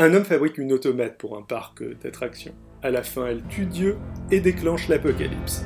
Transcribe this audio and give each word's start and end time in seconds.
Un 0.00 0.14
homme 0.14 0.24
fabrique 0.24 0.58
une 0.58 0.72
automate 0.72 1.18
pour 1.18 1.36
un 1.36 1.42
parc 1.42 1.82
d'attractions. 1.82 2.54
À 2.84 2.90
la 2.90 3.02
fin, 3.02 3.26
elle 3.26 3.42
tue 3.48 3.66
Dieu 3.66 3.96
et 4.30 4.38
déclenche 4.38 4.86
l'apocalypse. 4.86 5.64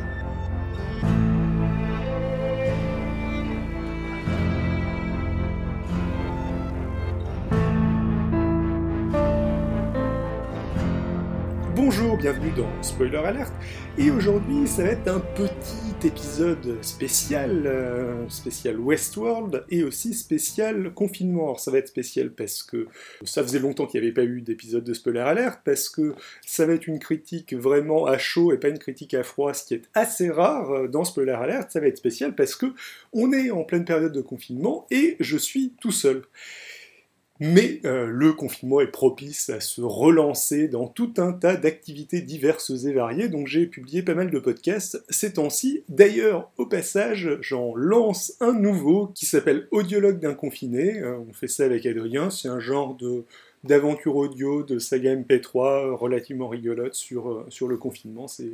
Bienvenue 12.23 12.53
dans 12.57 12.83
Spoiler 12.85 13.17
Alert. 13.17 13.53
Et 13.99 14.13
aujourd'hui, 14.13 14.69
ça 14.69 14.85
va 14.85 14.91
être 14.91 15.09
un 15.09 15.19
petit 15.19 16.07
épisode 16.07 16.79
spécial, 16.81 17.65
euh, 17.67 18.29
spécial 18.29 18.79
Westworld 18.79 19.65
et 19.71 19.83
aussi 19.83 20.15
spécial 20.15 20.95
confinement. 20.95 21.47
Alors, 21.47 21.59
ça 21.59 21.73
va 21.73 21.79
être 21.79 21.89
spécial 21.89 22.31
parce 22.31 22.63
que 22.63 22.87
ça 23.25 23.43
faisait 23.43 23.59
longtemps 23.59 23.89
qu'il 23.89 24.01
n'y 24.01 24.07
avait 24.07 24.15
pas 24.15 24.23
eu 24.23 24.41
d'épisode 24.41 24.85
de 24.85 24.95
Spoiler 24.95 25.19
Alert, 25.19 25.63
parce 25.65 25.89
que 25.89 26.15
ça 26.47 26.65
va 26.65 26.75
être 26.75 26.87
une 26.87 27.01
critique 27.01 27.55
vraiment 27.55 28.07
à 28.07 28.19
chaud 28.19 28.53
et 28.53 28.57
pas 28.57 28.69
une 28.69 28.79
critique 28.79 29.15
à 29.15 29.25
froid, 29.25 29.53
ce 29.53 29.65
qui 29.65 29.75
est 29.75 29.89
assez 29.93 30.31
rare 30.31 30.71
euh, 30.71 30.87
dans 30.87 31.03
Spoiler 31.03 31.33
Alert. 31.33 31.73
Ça 31.73 31.81
va 31.81 31.89
être 31.89 31.99
spécial 31.99 32.37
parce 32.37 32.55
que 32.55 32.67
on 33.13 33.33
est 33.33 33.51
en 33.51 33.65
pleine 33.65 33.85
période 33.85 34.13
de 34.13 34.23
confinement 34.23 34.87
et 34.93 35.17
je 35.19 35.37
suis 35.37 35.75
tout 35.81 35.91
seul. 35.91 36.23
Mais 37.45 37.81
euh, 37.85 38.07
le 38.07 38.33
confinement 38.35 38.81
est 38.81 38.87
propice 38.87 39.51
à 39.51 39.59
se 39.59 39.81
relancer 39.81 40.69
dans 40.69 40.87
tout 40.87 41.13
un 41.17 41.33
tas 41.33 41.57
d'activités 41.57 42.21
diverses 42.21 42.71
et 42.85 42.93
variées, 42.93 43.29
donc 43.29 43.49
j'ai 43.49 43.67
publié 43.67 44.05
pas 44.05 44.15
mal 44.15 44.31
de 44.31 44.39
podcasts 44.39 45.03
ces 45.09 45.33
temps-ci. 45.33 45.83
D'ailleurs, 45.89 46.53
au 46.57 46.67
passage, 46.67 47.39
j'en 47.41 47.75
lance 47.75 48.35
un 48.39 48.53
nouveau 48.53 49.09
qui 49.09 49.27
s'appelle 49.27 49.67
Audiologue 49.73 50.21
d'un 50.21 50.35
confiné. 50.35 51.01
Euh, 51.01 51.19
on 51.29 51.33
fait 51.33 51.49
ça 51.49 51.65
avec 51.65 51.85
Adrien, 51.85 52.31
c'est 52.31 52.47
un 52.47 52.61
genre 52.61 52.95
de 52.95 53.25
d'aventure 53.65 54.15
audio, 54.15 54.63
de 54.63 54.79
saga 54.79 55.17
MP3 55.17 55.95
relativement 55.95 56.49
rigolote 56.49 56.95
sur, 56.95 57.29
euh, 57.29 57.47
sur 57.49 57.67
le 57.67 57.77
confinement. 57.77 58.29
C'est 58.29 58.53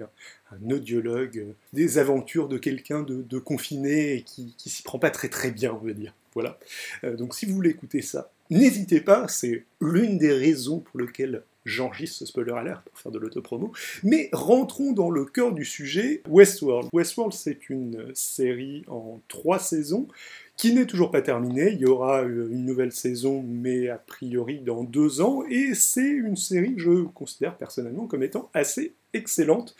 un 0.51 0.71
audiologue 0.71 1.49
des 1.75 1.99
aventures 1.99 2.49
de 2.49 2.57
quelqu'un 2.57 3.03
de, 3.03 3.39
confiné 3.39 4.15
et 4.15 4.23
qui, 4.23 4.55
qui 4.57 4.71
s'y 4.71 4.83
prend 4.83 4.99
pas 4.99 5.11
très 5.11 5.29
très 5.29 5.51
bien, 5.51 5.79
on 5.79 5.87
va 5.87 5.93
dire. 5.93 6.15
Voilà. 6.35 6.59
donc 7.03 7.35
si 7.35 7.47
vous 7.47 7.55
voulez 7.55 7.71
écouter 7.71 8.01
ça, 8.01 8.31
N'hésitez 8.51 9.01
pas, 9.01 9.29
c'est 9.29 9.65
l'une 9.81 10.19
des 10.19 10.33
raisons 10.33 10.81
pour 10.81 11.01
lesquelles 11.01 11.43
j'enregistre 11.69 12.19
ce 12.19 12.27
spoiler 12.27 12.53
alert 12.53 12.83
pour 12.83 12.99
faire 12.99 13.13
de 13.13 13.19
l'autopromo. 13.19 13.73
Mais 14.03 14.31
rentrons 14.33 14.93
dans 14.93 15.11
le 15.11 15.25
cœur 15.25 15.53
du 15.53 15.65
sujet, 15.65 16.23
Westworld. 16.29 16.89
Westworld, 16.93 17.35
c'est 17.35 17.69
une 17.69 18.11
série 18.15 18.85
en 18.89 19.21
trois 19.29 19.59
saisons 19.59 20.09
qui 20.57 20.73
n'est 20.73 20.87
toujours 20.87 21.11
pas 21.11 21.23
terminée. 21.23 21.71
Il 21.73 21.81
y 21.81 21.87
aura 21.87 22.23
euh, 22.25 22.49
une 22.51 22.65
nouvelle 22.65 22.93
saison, 22.93 23.45
mais 23.47 23.89
a 23.89 23.99
priori 23.99 24.61
dans 24.61 24.83
deux 24.83 25.21
ans. 25.21 25.45
Et 25.49 25.75
c'est 25.75 26.11
une 26.11 26.37
série 26.37 26.75
que 26.75 26.81
je 26.81 27.03
considère 27.03 27.57
personnellement 27.57 28.07
comme 28.07 28.23
étant 28.23 28.51
assez 28.55 28.95
excellente. 29.13 29.77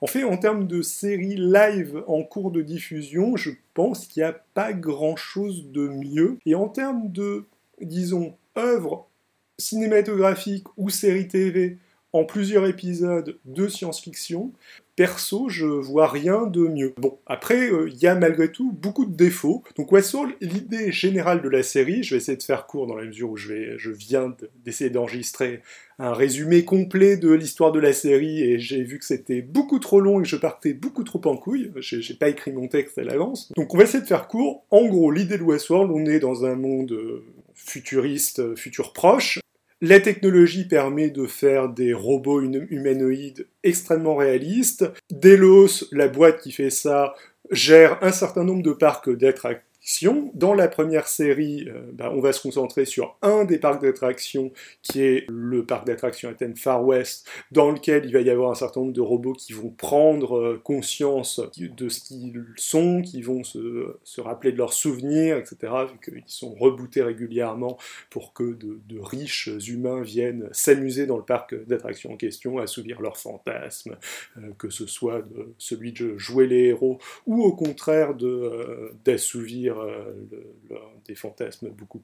En 0.00 0.06
fait, 0.06 0.24
en 0.24 0.36
termes 0.36 0.66
de 0.66 0.82
série 0.82 1.36
live 1.36 2.02
en 2.08 2.24
cours 2.24 2.50
de 2.50 2.62
diffusion, 2.62 3.36
je 3.36 3.50
pense 3.74 4.06
qu'il 4.06 4.22
n'y 4.22 4.28
a 4.28 4.32
pas 4.54 4.72
grand-chose 4.72 5.70
de 5.70 5.86
mieux. 5.86 6.38
Et 6.46 6.54
en 6.54 6.68
termes 6.68 7.12
de 7.12 7.44
disons, 7.82 8.36
œuvre 8.56 9.08
cinématographique 9.58 10.66
ou 10.76 10.90
série 10.90 11.28
TV 11.28 11.78
en 12.12 12.24
plusieurs 12.24 12.66
épisodes 12.66 13.38
de 13.46 13.68
science-fiction, 13.68 14.52
perso, 14.96 15.48
je 15.48 15.64
vois 15.64 16.08
rien 16.08 16.46
de 16.46 16.60
mieux. 16.60 16.92
Bon, 16.98 17.18
après, 17.26 17.70
euh, 17.70 17.88
il 17.88 17.96
y 17.96 18.06
a 18.06 18.14
malgré 18.14 18.52
tout 18.52 18.70
beaucoup 18.72 19.06
de 19.06 19.14
défauts. 19.14 19.62
Donc 19.76 19.90
Westworld, 19.90 20.34
l'idée 20.42 20.92
générale 20.92 21.40
de 21.40 21.48
la 21.48 21.62
série, 21.62 22.02
je 22.02 22.14
vais 22.14 22.18
essayer 22.18 22.36
de 22.36 22.42
faire 22.42 22.66
court 22.66 22.86
dans 22.86 22.96
la 22.96 23.06
mesure 23.06 23.30
où 23.30 23.36
je, 23.38 23.48
vais, 23.48 23.78
je 23.78 23.90
viens 23.90 24.36
d'essayer 24.64 24.90
d'enregistrer 24.90 25.62
un 25.98 26.12
résumé 26.12 26.64
complet 26.66 27.16
de 27.16 27.32
l'histoire 27.32 27.72
de 27.72 27.80
la 27.80 27.94
série 27.94 28.42
et 28.42 28.58
j'ai 28.58 28.82
vu 28.82 28.98
que 28.98 29.04
c'était 29.06 29.40
beaucoup 29.40 29.78
trop 29.78 30.00
long 30.00 30.20
et 30.20 30.24
que 30.24 30.28
je 30.28 30.36
partais 30.36 30.74
beaucoup 30.74 31.04
trop 31.04 31.22
en 31.24 31.38
couille. 31.38 31.72
J'ai 31.76 32.14
pas 32.14 32.28
écrit 32.28 32.52
mon 32.52 32.68
texte 32.68 32.98
à 32.98 33.04
l'avance. 33.04 33.50
Donc 33.56 33.72
on 33.72 33.78
va 33.78 33.84
essayer 33.84 34.02
de 34.02 34.08
faire 34.08 34.28
court. 34.28 34.64
En 34.70 34.84
gros, 34.86 35.10
l'idée 35.10 35.38
de 35.38 35.42
Westworld, 35.42 35.90
on 35.90 36.04
est 36.04 36.18
dans 36.18 36.44
un 36.44 36.56
monde 36.56 36.92
euh, 36.92 37.24
futuriste, 37.64 38.40
euh, 38.40 38.56
futur 38.56 38.92
proche. 38.92 39.38
La 39.80 39.98
technologie 39.98 40.68
permet 40.68 41.10
de 41.10 41.26
faire 41.26 41.68
des 41.68 41.92
robots 41.92 42.40
humanoïdes 42.40 43.48
extrêmement 43.64 44.14
réalistes. 44.14 44.84
Delos, 45.10 45.88
la 45.90 46.06
boîte 46.06 46.40
qui 46.40 46.52
fait 46.52 46.70
ça, 46.70 47.14
gère 47.50 47.98
un 48.02 48.12
certain 48.12 48.44
nombre 48.44 48.62
de 48.62 48.72
parcs 48.72 49.10
d'attractions 49.10 49.66
dans 50.34 50.54
la 50.54 50.68
première 50.68 51.08
série, 51.08 51.68
euh, 51.68 51.90
bah, 51.92 52.12
on 52.14 52.20
va 52.20 52.32
se 52.32 52.40
concentrer 52.40 52.84
sur 52.84 53.16
un 53.22 53.44
des 53.44 53.58
parcs 53.58 53.82
d'attractions, 53.82 54.52
qui 54.80 55.02
est 55.02 55.26
le 55.28 55.66
parc 55.66 55.86
d'attractions 55.86 56.30
Athènes 56.30 56.56
Far 56.56 56.84
West, 56.84 57.28
dans 57.50 57.70
lequel 57.70 58.04
il 58.04 58.12
va 58.12 58.20
y 58.20 58.30
avoir 58.30 58.50
un 58.50 58.54
certain 58.54 58.80
nombre 58.80 58.92
de 58.92 59.00
robots 59.00 59.32
qui 59.32 59.52
vont 59.52 59.70
prendre 59.70 60.38
euh, 60.38 60.60
conscience 60.62 61.40
de 61.58 61.88
ce 61.88 62.00
qu'ils 62.00 62.44
sont, 62.56 63.02
qui 63.02 63.22
vont 63.22 63.42
se, 63.42 64.20
rappeler 64.20 64.52
de 64.52 64.58
leurs 64.58 64.72
souvenirs, 64.72 65.36
etc., 65.36 65.72
vu 65.92 65.98
qu'ils 65.98 66.22
sont 66.26 66.54
rebootés 66.54 67.02
régulièrement 67.02 67.76
pour 68.08 68.32
que 68.32 68.54
de, 68.54 68.78
riches 69.00 69.50
humains 69.66 70.02
viennent 70.02 70.48
s'amuser 70.52 71.06
dans 71.06 71.16
le 71.16 71.24
parc 71.24 71.54
d'attractions 71.66 72.12
en 72.12 72.16
question, 72.16 72.58
assouvir 72.58 73.00
leurs 73.00 73.16
fantasmes, 73.16 73.96
euh, 74.36 74.52
que 74.58 74.70
ce 74.70 74.86
soit 74.86 75.24
celui 75.58 75.92
de 75.92 76.16
jouer 76.18 76.46
les 76.46 76.66
héros, 76.66 76.98
ou 77.26 77.42
au 77.42 77.52
contraire 77.52 78.14
d'assouvir 79.04 79.71
euh, 79.80 80.12
des 81.06 81.14
fantasmes 81.14 81.70
beaucoup 81.70 82.02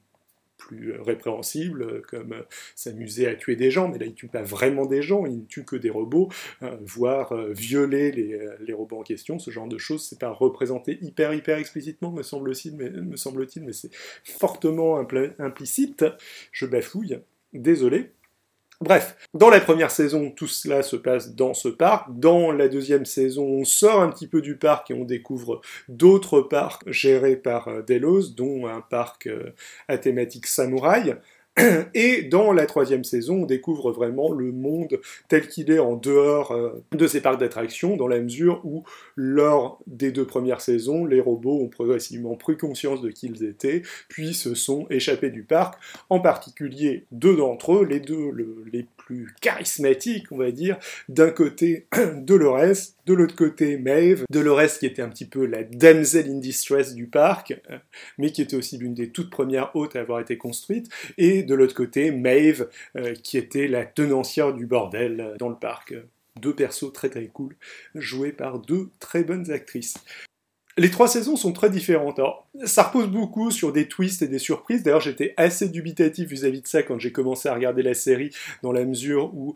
plus 0.59 0.99
répréhensibles, 0.99 2.03
comme 2.03 2.35
s'amuser 2.75 3.27
à 3.27 3.33
tuer 3.33 3.55
des 3.55 3.71
gens, 3.71 3.87
mais 3.87 3.97
là 3.97 4.05
il 4.05 4.11
ne 4.11 4.15
tue 4.15 4.27
pas 4.27 4.43
vraiment 4.43 4.85
des 4.85 5.01
gens, 5.01 5.25
il 5.25 5.39
ne 5.39 5.45
tue 5.45 5.63
que 5.63 5.75
des 5.75 5.89
robots, 5.89 6.29
euh, 6.61 6.77
voire 6.81 7.31
euh, 7.31 7.51
violer 7.53 8.11
les, 8.11 8.73
robots 8.73 8.99
en 8.99 9.03
question, 9.03 9.39
ce 9.39 9.49
genre 9.49 9.67
de 9.67 9.77
choses, 9.77 10.05
c'est 10.05 10.19
pas 10.19 10.29
représenté 10.29 10.99
hyper 11.01 11.33
hyper 11.33 11.57
explicitement, 11.57 12.11
me 12.11 12.21
semble-t-il, 12.21 12.75
mais 13.63 13.73
c'est 13.73 13.89
fortement 14.23 14.99
implicite, 15.39 16.05
je 16.51 16.65
bafouille, 16.65 17.19
désolé. 17.53 18.11
Bref, 18.81 19.17
dans 19.33 19.49
la 19.49 19.59
première 19.59 19.91
saison, 19.91 20.31
tout 20.31 20.47
cela 20.47 20.83
se 20.83 20.95
passe 20.95 21.35
dans 21.35 21.53
ce 21.53 21.67
parc. 21.67 22.17
Dans 22.17 22.53
la 22.53 22.69
deuxième 22.69 23.03
saison, 23.03 23.43
on 23.43 23.65
sort 23.65 23.99
un 24.01 24.09
petit 24.09 24.27
peu 24.27 24.41
du 24.41 24.55
parc 24.55 24.89
et 24.89 24.93
on 24.93 25.03
découvre 25.03 25.59
d'autres 25.89 26.39
parcs 26.39 26.89
gérés 26.89 27.35
par 27.35 27.67
euh, 27.67 27.81
Delos, 27.81 28.29
dont 28.37 28.67
un 28.67 28.79
parc 28.79 29.27
euh, 29.27 29.53
à 29.89 29.97
thématique 29.97 30.47
samouraï. 30.47 31.17
Et 31.93 32.23
dans 32.23 32.51
la 32.51 32.65
troisième 32.65 33.03
saison, 33.03 33.43
on 33.43 33.45
découvre 33.45 33.91
vraiment 33.91 34.31
le 34.31 34.51
monde 34.51 34.99
tel 35.27 35.47
qu'il 35.47 35.71
est 35.71 35.79
en 35.79 35.95
dehors 35.95 36.51
euh, 36.51 36.83
de 36.91 37.07
ces 37.07 37.21
parcs 37.21 37.39
d'attractions, 37.39 37.97
dans 37.97 38.07
la 38.07 38.19
mesure 38.19 38.61
où, 38.63 38.83
lors 39.15 39.79
des 39.87 40.11
deux 40.11 40.25
premières 40.25 40.61
saisons, 40.61 41.05
les 41.05 41.21
robots 41.21 41.59
ont 41.61 41.69
progressivement 41.69 42.35
pris 42.35 42.57
conscience 42.57 43.01
de 43.01 43.09
qui 43.09 43.27
ils 43.27 43.43
étaient, 43.43 43.81
puis 44.07 44.33
se 44.33 44.55
sont 44.55 44.87
échappés 44.89 45.29
du 45.29 45.43
parc, 45.43 45.79
en 46.09 46.19
particulier 46.19 47.05
deux 47.11 47.35
d'entre 47.35 47.73
eux, 47.73 47.85
les 47.85 47.99
deux 47.99 48.31
les 48.71 48.85
plus 49.09 49.33
charismatiques, 49.41 50.31
on 50.31 50.37
va 50.37 50.51
dire, 50.51 50.77
d'un 51.07 51.31
côté 51.31 51.87
Dolores, 52.17 52.93
de 53.07 53.13
l'autre 53.15 53.35
côté 53.35 53.77
Maeve, 53.77 54.23
Dolores 54.29 54.77
qui 54.79 54.85
était 54.85 55.01
un 55.01 55.09
petit 55.09 55.25
peu 55.25 55.47
la 55.47 55.63
damsel 55.63 56.29
in 56.29 56.35
distress 56.35 56.93
du 56.93 57.07
parc, 57.07 57.59
euh, 57.71 57.79
mais 58.19 58.31
qui 58.31 58.43
était 58.43 58.55
aussi 58.55 58.77
l'une 58.77 58.93
des 58.93 59.09
toutes 59.09 59.31
premières 59.31 59.75
hôtes 59.75 59.95
à 59.95 60.01
avoir 60.01 60.19
été 60.19 60.37
construite, 60.37 60.89
et 61.17 61.41
de 61.41 61.55
l'autre 61.55 61.73
côté 61.73 62.11
Maeve 62.11 62.69
euh, 62.97 63.15
qui 63.15 63.39
était 63.39 63.67
la 63.67 63.83
tenancière 63.83 64.53
du 64.53 64.67
bordel 64.67 65.19
euh, 65.19 65.37
dans 65.39 65.49
le 65.49 65.57
parc 65.57 65.95
deux 66.39 66.55
persos 66.55 66.93
très 66.93 67.09
très 67.09 67.25
cool, 67.25 67.55
joués 67.95 68.31
par 68.31 68.59
deux 68.59 68.91
très 68.99 69.23
bonnes 69.23 69.51
actrices. 69.51 69.95
Les 70.79 70.89
trois 70.89 71.09
saisons 71.09 71.35
sont 71.35 71.51
très 71.51 71.69
différentes. 71.69 72.19
Alors, 72.19 72.47
ça 72.63 72.83
repose 72.83 73.09
beaucoup 73.09 73.51
sur 73.51 73.73
des 73.73 73.89
twists 73.89 74.21
et 74.21 74.29
des 74.29 74.39
surprises. 74.39 74.81
D'ailleurs, 74.81 75.01
j'étais 75.01 75.33
assez 75.35 75.67
dubitatif 75.67 76.29
vis-à-vis 76.29 76.61
de 76.61 76.67
ça 76.67 76.83
quand 76.83 76.97
j'ai 76.97 77.11
commencé 77.11 77.49
à 77.49 77.53
regarder 77.53 77.83
la 77.83 77.93
série, 77.93 78.29
dans 78.63 78.71
la 78.71 78.85
mesure 78.85 79.33
où 79.35 79.55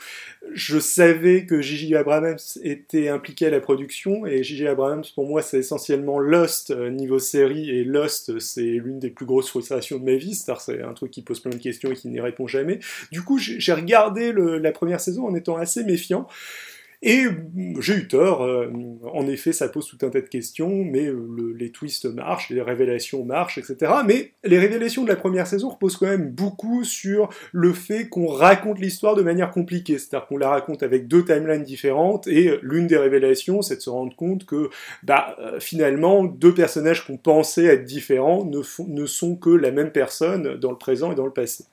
je 0.52 0.80
savais 0.80 1.46
que 1.46 1.62
Gigi 1.62 1.96
Abrams 1.96 2.36
était 2.62 3.08
impliqué 3.08 3.46
à 3.46 3.52
la 3.52 3.62
production, 3.62 4.26
et 4.26 4.44
Gigi 4.44 4.68
Abrams, 4.68 5.06
pour 5.16 5.26
moi, 5.26 5.42
c'est 5.42 5.60
essentiellement 5.60 6.20
Lost 6.20 6.72
euh, 6.72 6.90
niveau 6.90 7.20
série, 7.20 7.70
et 7.70 7.86
Lost, 7.86 8.38
c'est 8.40 8.62
l'une 8.62 9.00
des 9.00 9.10
plus 9.10 9.26
grosses 9.26 9.48
frustrations 9.48 10.00
de 10.00 10.04
ma 10.04 10.16
vie, 10.16 10.36
c'est 10.36 10.52
un 10.82 10.94
truc 10.94 11.12
qui 11.12 11.22
pose 11.22 11.40
plein 11.40 11.52
de 11.52 11.56
questions 11.56 11.90
et 11.90 11.96
qui 11.96 12.10
n'y 12.10 12.20
répond 12.20 12.48
jamais. 12.48 12.80
Du 13.14 13.22
coup, 13.22 13.38
j'ai 13.38 13.74
regardé 13.74 14.34
la 14.34 14.72
première 14.74 15.00
saison 15.00 15.26
en 15.26 15.36
étant 15.36 15.56
assez 15.56 15.86
méfiant. 15.86 16.28
Et 17.06 17.26
j'ai 17.82 17.96
eu 17.96 18.08
tort, 18.08 18.44
euh, 18.44 18.72
en 19.12 19.28
effet 19.28 19.52
ça 19.52 19.68
pose 19.68 19.88
tout 19.88 20.06
un 20.06 20.10
tas 20.10 20.22
de 20.22 20.30
questions, 20.30 20.86
mais 20.86 21.08
euh, 21.08 21.54
les 21.60 21.70
twists 21.70 22.06
marchent, 22.06 22.50
les 22.50 22.62
révélations 22.62 23.26
marchent, 23.26 23.58
etc. 23.58 23.92
Mais 24.08 24.32
les 24.46 24.58
révélations 24.58 25.04
de 25.04 25.10
la 25.10 25.18
première 25.18 25.46
saison 25.46 25.68
reposent 25.68 25.98
quand 25.98 26.08
même 26.08 26.32
beaucoup 26.32 26.86
sur 26.86 27.28
le 27.52 27.74
fait 27.74 28.08
qu'on 28.08 28.28
raconte 28.28 28.80
l'histoire 28.80 29.16
de 29.16 29.22
manière 29.22 29.52
compliquée, 29.52 29.98
c'est-à-dire 29.98 30.28
qu'on 30.28 30.38
la 30.38 30.48
raconte 30.48 30.82
avec 30.82 31.10
deux 31.10 31.26
timelines 31.26 31.64
différentes, 31.64 32.26
et 32.28 32.58
l'une 32.62 32.88
des 32.88 32.98
révélations 32.98 33.62
c'est 33.62 33.76
de 33.76 33.82
se 33.82 33.90
rendre 33.90 34.16
compte 34.16 34.46
que 34.46 34.70
bah, 35.04 35.36
euh, 35.40 35.60
finalement 35.60 36.24
deux 36.24 36.54
personnages 36.54 37.06
qu'on 37.06 37.18
pensait 37.18 37.66
être 37.66 37.84
différents 37.84 38.46
ne, 38.46 38.62
ne 38.88 39.06
sont 39.06 39.36
que 39.36 39.50
la 39.50 39.72
même 39.72 39.92
personne 39.92 40.56
dans 40.56 40.72
le 40.72 40.78
présent 40.78 41.12
et 41.12 41.16
dans 41.16 41.26
le 41.26 41.34
passé. 41.34 41.66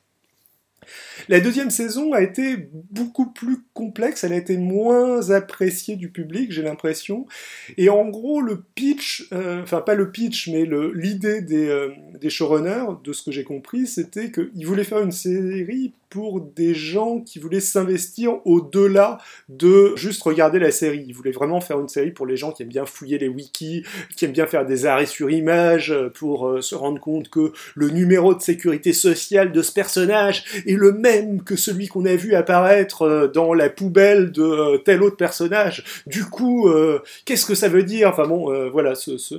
La 1.29 1.41
deuxième 1.41 1.71
saison 1.71 2.13
a 2.13 2.23
été 2.23 2.69
beaucoup 2.91 3.31
plus 3.31 3.59
complexe, 3.75 4.25
elle 4.25 4.33
a 4.33 4.37
été 4.37 4.57
moins 4.57 5.31
appréciée 5.31 5.97
du 5.97 6.11
public, 6.11 6.51
j'ai 6.53 6.63
l'impression. 6.63 7.27
Et 7.77 7.89
en 7.89 8.09
gros, 8.09 8.41
le 8.41 8.63
pitch, 8.75 9.29
euh, 9.33 9.63
enfin 9.63 9.81
pas 9.81 9.95
le 9.95 10.11
pitch, 10.11 10.49
mais 10.49 10.69
l'idée 10.95 11.41
des, 11.41 11.69
euh, 11.69 11.91
des 12.21 12.31
showrunners, 12.31 12.97
de 13.05 13.13
ce 13.13 13.23
que 13.23 13.31
j'ai 13.31 13.45
compris, 13.45 13.87
c'était 13.87 14.31
qu'ils 14.31 14.67
voulaient 14.67 14.85
faire 14.85 15.03
une 15.03 15.13
série 15.13 15.93
pour 16.11 16.41
des 16.41 16.75
gens 16.75 17.21
qui 17.21 17.39
voulaient 17.39 17.61
s'investir 17.61 18.45
au-delà 18.45 19.19
de 19.49 19.95
juste 19.97 20.23
regarder 20.23 20.59
la 20.59 20.73
série. 20.73 21.05
Ils 21.07 21.15
voulaient 21.15 21.31
vraiment 21.31 21.61
faire 21.61 21.81
une 21.81 21.89
série 21.89 22.11
pour 22.11 22.27
les 22.27 22.37
gens 22.37 22.53
qui 22.53 22.63
aiment 22.63 22.69
bien 22.69 22.85
fouiller 22.85 23.17
les 23.19 23.29
wikis, 23.29 23.85
qui 24.17 24.25
aiment 24.25 24.33
bien 24.33 24.47
faire 24.47 24.67
des 24.67 24.87
arrêts 24.87 25.07
sur 25.07 25.31
image 25.31 25.95
pour 26.15 26.49
euh, 26.49 26.61
se 26.61 26.75
rendre 26.75 27.01
compte 27.01 27.29
que 27.29 27.53
le 27.75 27.91
numéro 27.91 28.35
de 28.35 28.41
sécurité 28.41 28.93
sociale 28.93 29.53
de 29.53 29.63
ce 29.63 29.73
personnage 29.73 30.45
est 30.67 30.75
le 30.75 30.93
même 30.93 31.43
que 31.43 31.57
celui 31.57 31.89
qu'on 31.89 32.05
a 32.05 32.17
vu 32.17 32.35
apparaître 32.35 33.03
euh, 33.03 33.29
dans 33.29 33.55
la 33.55 33.71
poubelle 33.71 34.33
de 34.33 34.43
euh, 34.43 34.79
tel 34.79 35.03
autre 35.03 35.17
personnage. 35.17 35.85
Du 36.07 36.25
coup, 36.25 36.69
qu'est-ce 37.25 37.47
que 37.47 37.55
ça 37.55 37.69
veut 37.69 37.83
dire? 37.83 38.09
Enfin 38.09 38.27
bon, 38.27 38.71
voilà, 38.71 38.95
ce, 38.95 39.39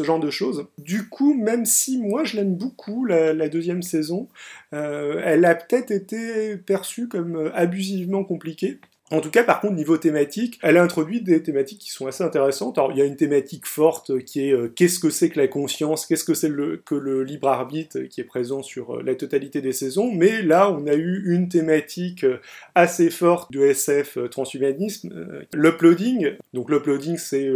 genre 0.00 0.20
de 0.20 0.30
choses. 0.30 0.66
Du 0.78 1.08
coup, 1.08 1.34
même 1.34 1.64
si 1.64 1.98
moi 1.98 2.24
je 2.24 2.36
l'aime 2.36 2.54
beaucoup, 2.54 3.04
la, 3.04 3.48
deuxième 3.48 3.82
saison, 3.82 4.28
elle 4.72 5.44
a 5.44 5.54
peut-être 5.54 5.90
été 5.94 6.56
perçue 6.56 7.08
comme 7.08 7.50
abusivement 7.54 8.24
compliquée. 8.24 8.78
En 9.10 9.20
tout 9.20 9.30
cas, 9.30 9.44
par 9.44 9.60
contre, 9.60 9.74
niveau 9.74 9.98
thématique, 9.98 10.58
elle 10.62 10.78
a 10.78 10.82
introduit 10.82 11.20
des 11.20 11.42
thématiques 11.42 11.78
qui 11.78 11.90
sont 11.90 12.06
assez 12.06 12.24
intéressantes. 12.24 12.78
Alors, 12.78 12.90
il 12.90 12.98
y 12.98 13.02
a 13.02 13.04
une 13.04 13.16
thématique 13.16 13.66
forte 13.66 14.24
qui 14.24 14.48
est 14.48 14.52
euh, 14.52 14.72
qu'est-ce 14.74 14.98
que 14.98 15.10
c'est 15.10 15.28
que 15.28 15.38
la 15.38 15.46
conscience, 15.46 16.06
qu'est-ce 16.06 16.24
que 16.24 16.32
c'est 16.32 16.50
que 16.84 16.94
le 16.94 17.22
libre 17.22 17.48
arbitre 17.48 18.00
qui 18.00 18.22
est 18.22 18.24
présent 18.24 18.62
sur 18.62 18.96
euh, 18.96 19.02
la 19.04 19.14
totalité 19.14 19.60
des 19.60 19.72
saisons. 19.72 20.10
Mais 20.10 20.40
là, 20.40 20.70
on 20.70 20.86
a 20.86 20.94
eu 20.94 21.22
une 21.26 21.50
thématique 21.50 22.24
euh, 22.24 22.38
assez 22.74 23.10
forte 23.10 23.52
de 23.52 23.60
SF 23.60 24.18
transhumanisme, 24.30 25.46
l'uploading. 25.52 26.30
Donc, 26.54 26.70
l'uploading, 26.70 27.18
c'est 27.18 27.50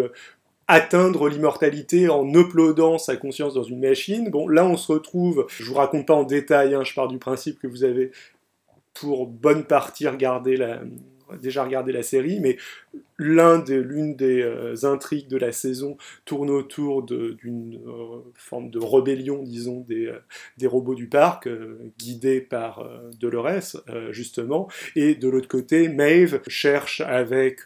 atteindre 0.68 1.28
l'immortalité 1.28 2.08
en 2.08 2.28
uploadant 2.34 2.98
sa 2.98 3.16
conscience 3.16 3.54
dans 3.54 3.62
une 3.62 3.80
machine. 3.80 4.30
Bon, 4.30 4.46
là, 4.46 4.64
on 4.66 4.76
se 4.76 4.92
retrouve, 4.92 5.46
je 5.48 5.64
vous 5.64 5.74
raconte 5.74 6.06
pas 6.06 6.14
en 6.14 6.24
détail, 6.24 6.74
hein, 6.74 6.84
je 6.84 6.94
pars 6.94 7.08
du 7.08 7.18
principe 7.18 7.58
que 7.58 7.66
vous 7.66 7.84
avez 7.84 8.12
pour 8.92 9.26
bonne 9.26 9.64
partie 9.64 10.06
regardé 10.06 10.56
déjà 11.42 11.64
regardé 11.64 11.92
la 11.92 12.02
série, 12.02 12.40
mais 12.40 12.56
l'une 13.18 14.14
des 14.14 14.42
euh, 14.42 14.74
intrigues 14.84 15.28
de 15.28 15.36
la 15.36 15.52
saison 15.52 15.96
tourne 16.24 16.50
autour 16.50 17.02
d'une 17.02 17.80
euh, 17.86 18.20
forme 18.34 18.70
de 18.70 18.78
rébellion, 18.78 19.42
disons, 19.42 19.80
des, 19.80 20.06
euh, 20.06 20.18
des 20.56 20.66
robots 20.66 20.94
du 20.94 21.08
parc, 21.08 21.48
guidés 21.98 22.40
par 22.40 22.88
Dolores, 23.20 23.82
justement, 24.10 24.68
et 24.94 25.14
de 25.14 25.28
l'autre 25.28 25.48
côté, 25.48 25.88
Maeve 25.88 26.40
cherche 26.46 27.00
avec 27.00 27.62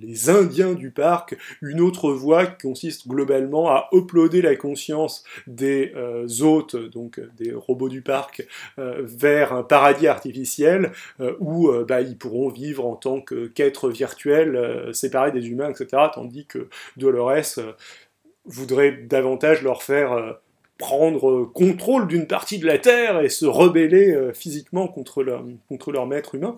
les 0.00 0.30
Indiens 0.30 0.74
du 0.74 0.90
parc 0.90 1.36
une 1.62 1.80
autre 1.80 2.10
voie 2.12 2.46
qui 2.46 2.68
consiste 2.68 3.08
globalement 3.08 3.70
à 3.70 3.88
uploader 3.92 4.42
la 4.42 4.56
conscience 4.56 5.24
des 5.46 5.92
hôtes, 6.40 6.76
donc 6.76 7.20
des 7.36 7.52
robots 7.52 7.88
du 7.88 8.02
parc, 8.02 8.46
vers 8.76 9.52
un 9.52 9.62
paradis 9.62 10.06
artificiel 10.06 10.92
où 11.40 11.70
bah, 11.86 12.00
ils 12.00 12.16
pourront 12.16 12.48
vivre 12.48 12.86
en 12.86 12.96
tant 12.96 13.20
qu'êtres 13.20 13.90
virtuels 13.90 14.87
séparer 14.92 15.32
des 15.32 15.48
humains, 15.48 15.70
etc. 15.70 16.02
Tandis 16.14 16.46
que 16.46 16.68
Dolores 16.96 17.58
euh, 17.58 17.72
voudrait 18.44 18.92
davantage 18.92 19.62
leur 19.62 19.82
faire 19.82 20.12
euh, 20.12 20.32
prendre 20.78 21.44
contrôle 21.44 22.06
d'une 22.06 22.26
partie 22.26 22.58
de 22.58 22.66
la 22.66 22.78
Terre 22.78 23.20
et 23.20 23.28
se 23.28 23.46
rebeller 23.46 24.12
euh, 24.12 24.32
physiquement 24.32 24.88
contre 24.88 25.22
leur, 25.22 25.44
contre 25.68 25.92
leur 25.92 26.06
maître 26.06 26.34
humain. 26.34 26.56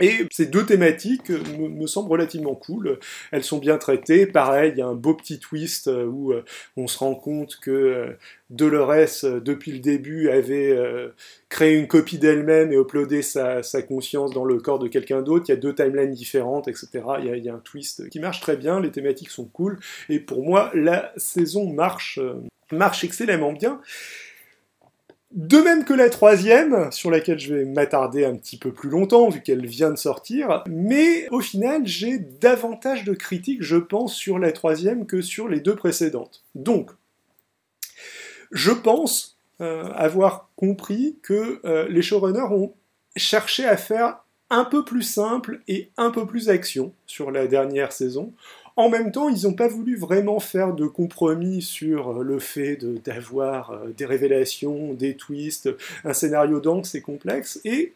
Et 0.00 0.26
ces 0.30 0.46
deux 0.46 0.64
thématiques 0.64 1.30
me, 1.30 1.86
semblent 1.86 2.10
relativement 2.10 2.54
cool. 2.54 2.98
Elles 3.32 3.42
sont 3.42 3.58
bien 3.58 3.78
traitées. 3.78 4.26
Pareil, 4.26 4.72
il 4.74 4.78
y 4.78 4.82
a 4.82 4.86
un 4.86 4.94
beau 4.94 5.14
petit 5.14 5.40
twist 5.40 5.88
euh, 5.88 6.04
où 6.04 6.32
euh, 6.32 6.44
on 6.76 6.86
se 6.86 6.98
rend 6.98 7.14
compte 7.14 7.58
que 7.60 7.70
euh, 7.70 8.12
Dolores, 8.50 9.24
depuis 9.44 9.72
le 9.72 9.80
début, 9.80 10.30
avait 10.30 10.74
créé 11.50 11.76
une 11.76 11.86
copie 11.86 12.18
d'elle-même 12.18 12.72
et 12.72 12.76
uploadé 12.76 13.20
sa, 13.20 13.62
conscience 13.86 14.32
dans 14.32 14.44
le 14.44 14.58
corps 14.58 14.78
de 14.78 14.88
quelqu'un 14.88 15.20
d'autre. 15.20 15.46
Il 15.48 15.50
y 15.50 15.54
a 15.54 15.56
deux 15.56 15.74
timelines 15.74 16.14
différentes, 16.14 16.66
etc. 16.68 16.88
Il 17.18 17.26
y, 17.26 17.30
a, 17.30 17.36
il 17.36 17.44
y, 17.44 17.50
a, 17.50 17.54
un 17.54 17.58
twist 17.58 18.08
qui 18.08 18.20
marche 18.20 18.40
très 18.40 18.56
bien. 18.56 18.80
Les 18.80 18.90
thématiques 18.90 19.30
sont 19.30 19.44
cool. 19.44 19.78
Et 20.08 20.18
pour 20.18 20.42
moi, 20.42 20.70
la 20.74 21.12
saison 21.16 21.70
marche, 21.70 22.18
marche 22.72 23.04
excellemment 23.04 23.52
bien. 23.52 23.82
De 25.30 25.58
même 25.58 25.84
que 25.84 25.92
la 25.92 26.08
troisième, 26.08 26.90
sur 26.90 27.10
laquelle 27.10 27.38
je 27.38 27.54
vais 27.54 27.64
m'attarder 27.66 28.24
un 28.24 28.34
petit 28.34 28.56
peu 28.56 28.72
plus 28.72 28.88
longtemps, 28.88 29.28
vu 29.28 29.42
qu'elle 29.42 29.66
vient 29.66 29.90
de 29.90 29.96
sortir, 29.96 30.64
mais 30.66 31.28
au 31.30 31.40
final, 31.40 31.86
j'ai 31.86 32.18
davantage 32.18 33.04
de 33.04 33.12
critiques, 33.12 33.62
je 33.62 33.76
pense, 33.76 34.14
sur 34.14 34.38
la 34.38 34.52
troisième 34.52 35.04
que 35.04 35.20
sur 35.20 35.48
les 35.48 35.60
deux 35.60 35.76
précédentes. 35.76 36.44
Donc, 36.54 36.90
je 38.52 38.70
pense 38.70 39.36
euh, 39.60 39.90
avoir 39.92 40.48
compris 40.56 41.18
que 41.22 41.60
euh, 41.66 41.86
les 41.88 42.00
showrunners 42.00 42.50
ont 42.50 42.72
cherché 43.16 43.66
à 43.66 43.76
faire 43.76 44.20
un 44.50 44.64
peu 44.64 44.82
plus 44.84 45.02
simple 45.02 45.60
et 45.68 45.90
un 45.98 46.10
peu 46.10 46.26
plus 46.26 46.48
action 46.48 46.94
sur 47.06 47.30
la 47.30 47.46
dernière 47.46 47.92
saison, 47.92 48.32
en 48.78 48.88
même 48.88 49.10
temps, 49.10 49.28
ils 49.28 49.42
n'ont 49.42 49.54
pas 49.54 49.66
voulu 49.66 49.96
vraiment 49.96 50.38
faire 50.38 50.72
de 50.72 50.86
compromis 50.86 51.62
sur 51.62 52.20
euh, 52.20 52.22
le 52.22 52.38
fait 52.38 52.76
d'avoir 53.02 53.72
euh, 53.72 53.88
des 53.88 54.06
révélations, 54.06 54.94
des 54.94 55.16
twists, 55.16 55.68
un 56.04 56.12
scénario 56.12 56.60
dense 56.60 56.94
et 56.94 57.00
complexe, 57.00 57.60
et 57.64 57.92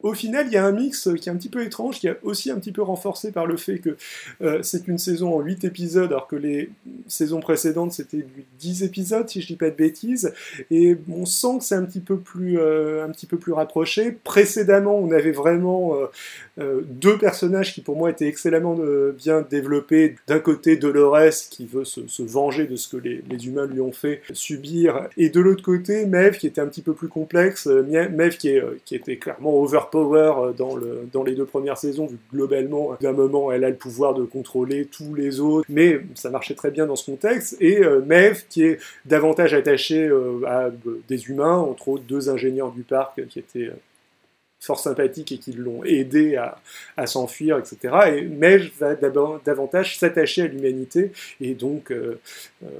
au 0.00 0.14
final, 0.14 0.46
il 0.46 0.52
y 0.52 0.56
a 0.56 0.64
un 0.64 0.70
mix 0.70 1.08
qui 1.20 1.28
est 1.28 1.32
un 1.32 1.36
petit 1.36 1.48
peu 1.48 1.64
étrange, 1.64 1.98
qui 1.98 2.06
est 2.06 2.16
aussi 2.22 2.52
un 2.52 2.58
petit 2.60 2.70
peu 2.70 2.82
renforcé 2.82 3.32
par 3.32 3.46
le 3.46 3.56
fait 3.56 3.78
que 3.78 3.96
euh, 4.42 4.60
c'est 4.62 4.86
une 4.86 4.98
saison 4.98 5.34
en 5.34 5.40
8 5.40 5.64
épisodes, 5.64 6.12
alors 6.12 6.28
que 6.28 6.36
les 6.36 6.70
saisons 7.08 7.40
précédentes 7.40 7.92
c'était 7.92 8.24
10 8.60 8.84
épisodes, 8.84 9.28
si 9.28 9.40
je 9.40 9.48
dis 9.48 9.56
pas 9.56 9.70
de 9.70 9.74
bêtises, 9.74 10.32
et 10.70 10.96
on 11.10 11.26
sent 11.26 11.58
que 11.58 11.64
c'est 11.64 11.74
un 11.74 11.84
petit 11.84 11.98
peu 11.98 12.16
plus, 12.16 12.60
euh, 12.60 13.04
un 13.04 13.10
petit 13.10 13.26
peu 13.26 13.38
plus 13.38 13.52
rapproché. 13.52 14.16
Précédemment, 14.22 14.96
on 14.96 15.10
avait 15.10 15.32
vraiment 15.32 15.96
euh, 16.58 16.82
deux 16.88 17.18
personnages 17.18 17.74
qui 17.74 17.80
pour 17.80 17.96
moi 17.96 18.10
étaient 18.10 18.28
excellemment 18.28 18.78
bien 19.16 19.40
développés. 19.40 20.14
D'un 20.28 20.38
côté, 20.38 20.76
Dolores 20.76 21.48
qui 21.50 21.66
veut 21.66 21.84
se, 21.84 22.22
venger 22.22 22.66
de 22.66 22.76
ce 22.76 22.88
que 22.88 22.98
les, 22.98 23.46
humains 23.46 23.66
lui 23.66 23.80
ont 23.80 23.92
fait 23.92 24.22
subir, 24.32 25.08
et 25.16 25.28
de 25.28 25.40
l'autre 25.40 25.64
côté, 25.64 26.06
Mev 26.06 26.36
qui 26.36 26.46
était 26.46 26.60
un 26.60 26.68
petit 26.68 26.82
peu 26.82 26.92
plus 26.92 27.08
complexe, 27.08 27.66
Mev 27.66 28.36
qui, 28.36 28.54
qui 28.84 28.94
était 28.94 29.16
clairement 29.16 29.56
over 29.56 29.87
power 29.90 30.32
euh, 30.38 30.52
dans, 30.52 30.76
le, 30.76 31.08
dans 31.12 31.22
les 31.22 31.34
deux 31.34 31.44
premières 31.44 31.78
saisons, 31.78 32.06
vu 32.06 32.16
que 32.16 32.36
globalement, 32.36 32.96
d'un 33.00 33.12
moment, 33.12 33.52
elle 33.52 33.64
a 33.64 33.70
le 33.70 33.76
pouvoir 33.76 34.14
de 34.14 34.24
contrôler 34.24 34.86
tous 34.86 35.14
les 35.14 35.40
autres, 35.40 35.66
mais 35.68 36.00
ça 36.14 36.30
marchait 36.30 36.54
très 36.54 36.70
bien 36.70 36.86
dans 36.86 36.96
ce 36.96 37.10
contexte, 37.10 37.56
et 37.60 37.82
euh, 37.84 38.00
Mev, 38.04 38.42
qui 38.48 38.64
est 38.64 38.78
davantage 39.04 39.54
attaché 39.54 40.06
euh, 40.06 40.40
à 40.46 40.70
des 41.08 41.28
humains, 41.28 41.56
entre 41.56 41.88
autres 41.88 42.04
deux 42.08 42.30
ingénieurs 42.30 42.72
du 42.72 42.82
parc 42.82 43.26
qui 43.28 43.38
étaient 43.38 43.70
fort 44.60 44.80
sympathiques 44.80 45.32
et 45.32 45.38
qui 45.38 45.52
l'ont 45.52 45.84
aidé 45.84 46.36
à, 46.36 46.58
à 46.96 47.06
s'enfuir, 47.06 47.58
etc. 47.58 47.94
Et 48.16 48.22
Mev 48.22 48.70
va 48.78 48.94
davantage 48.94 49.98
s'attacher 49.98 50.42
à 50.42 50.46
l'humanité 50.46 51.12
et 51.40 51.54
donc 51.54 51.92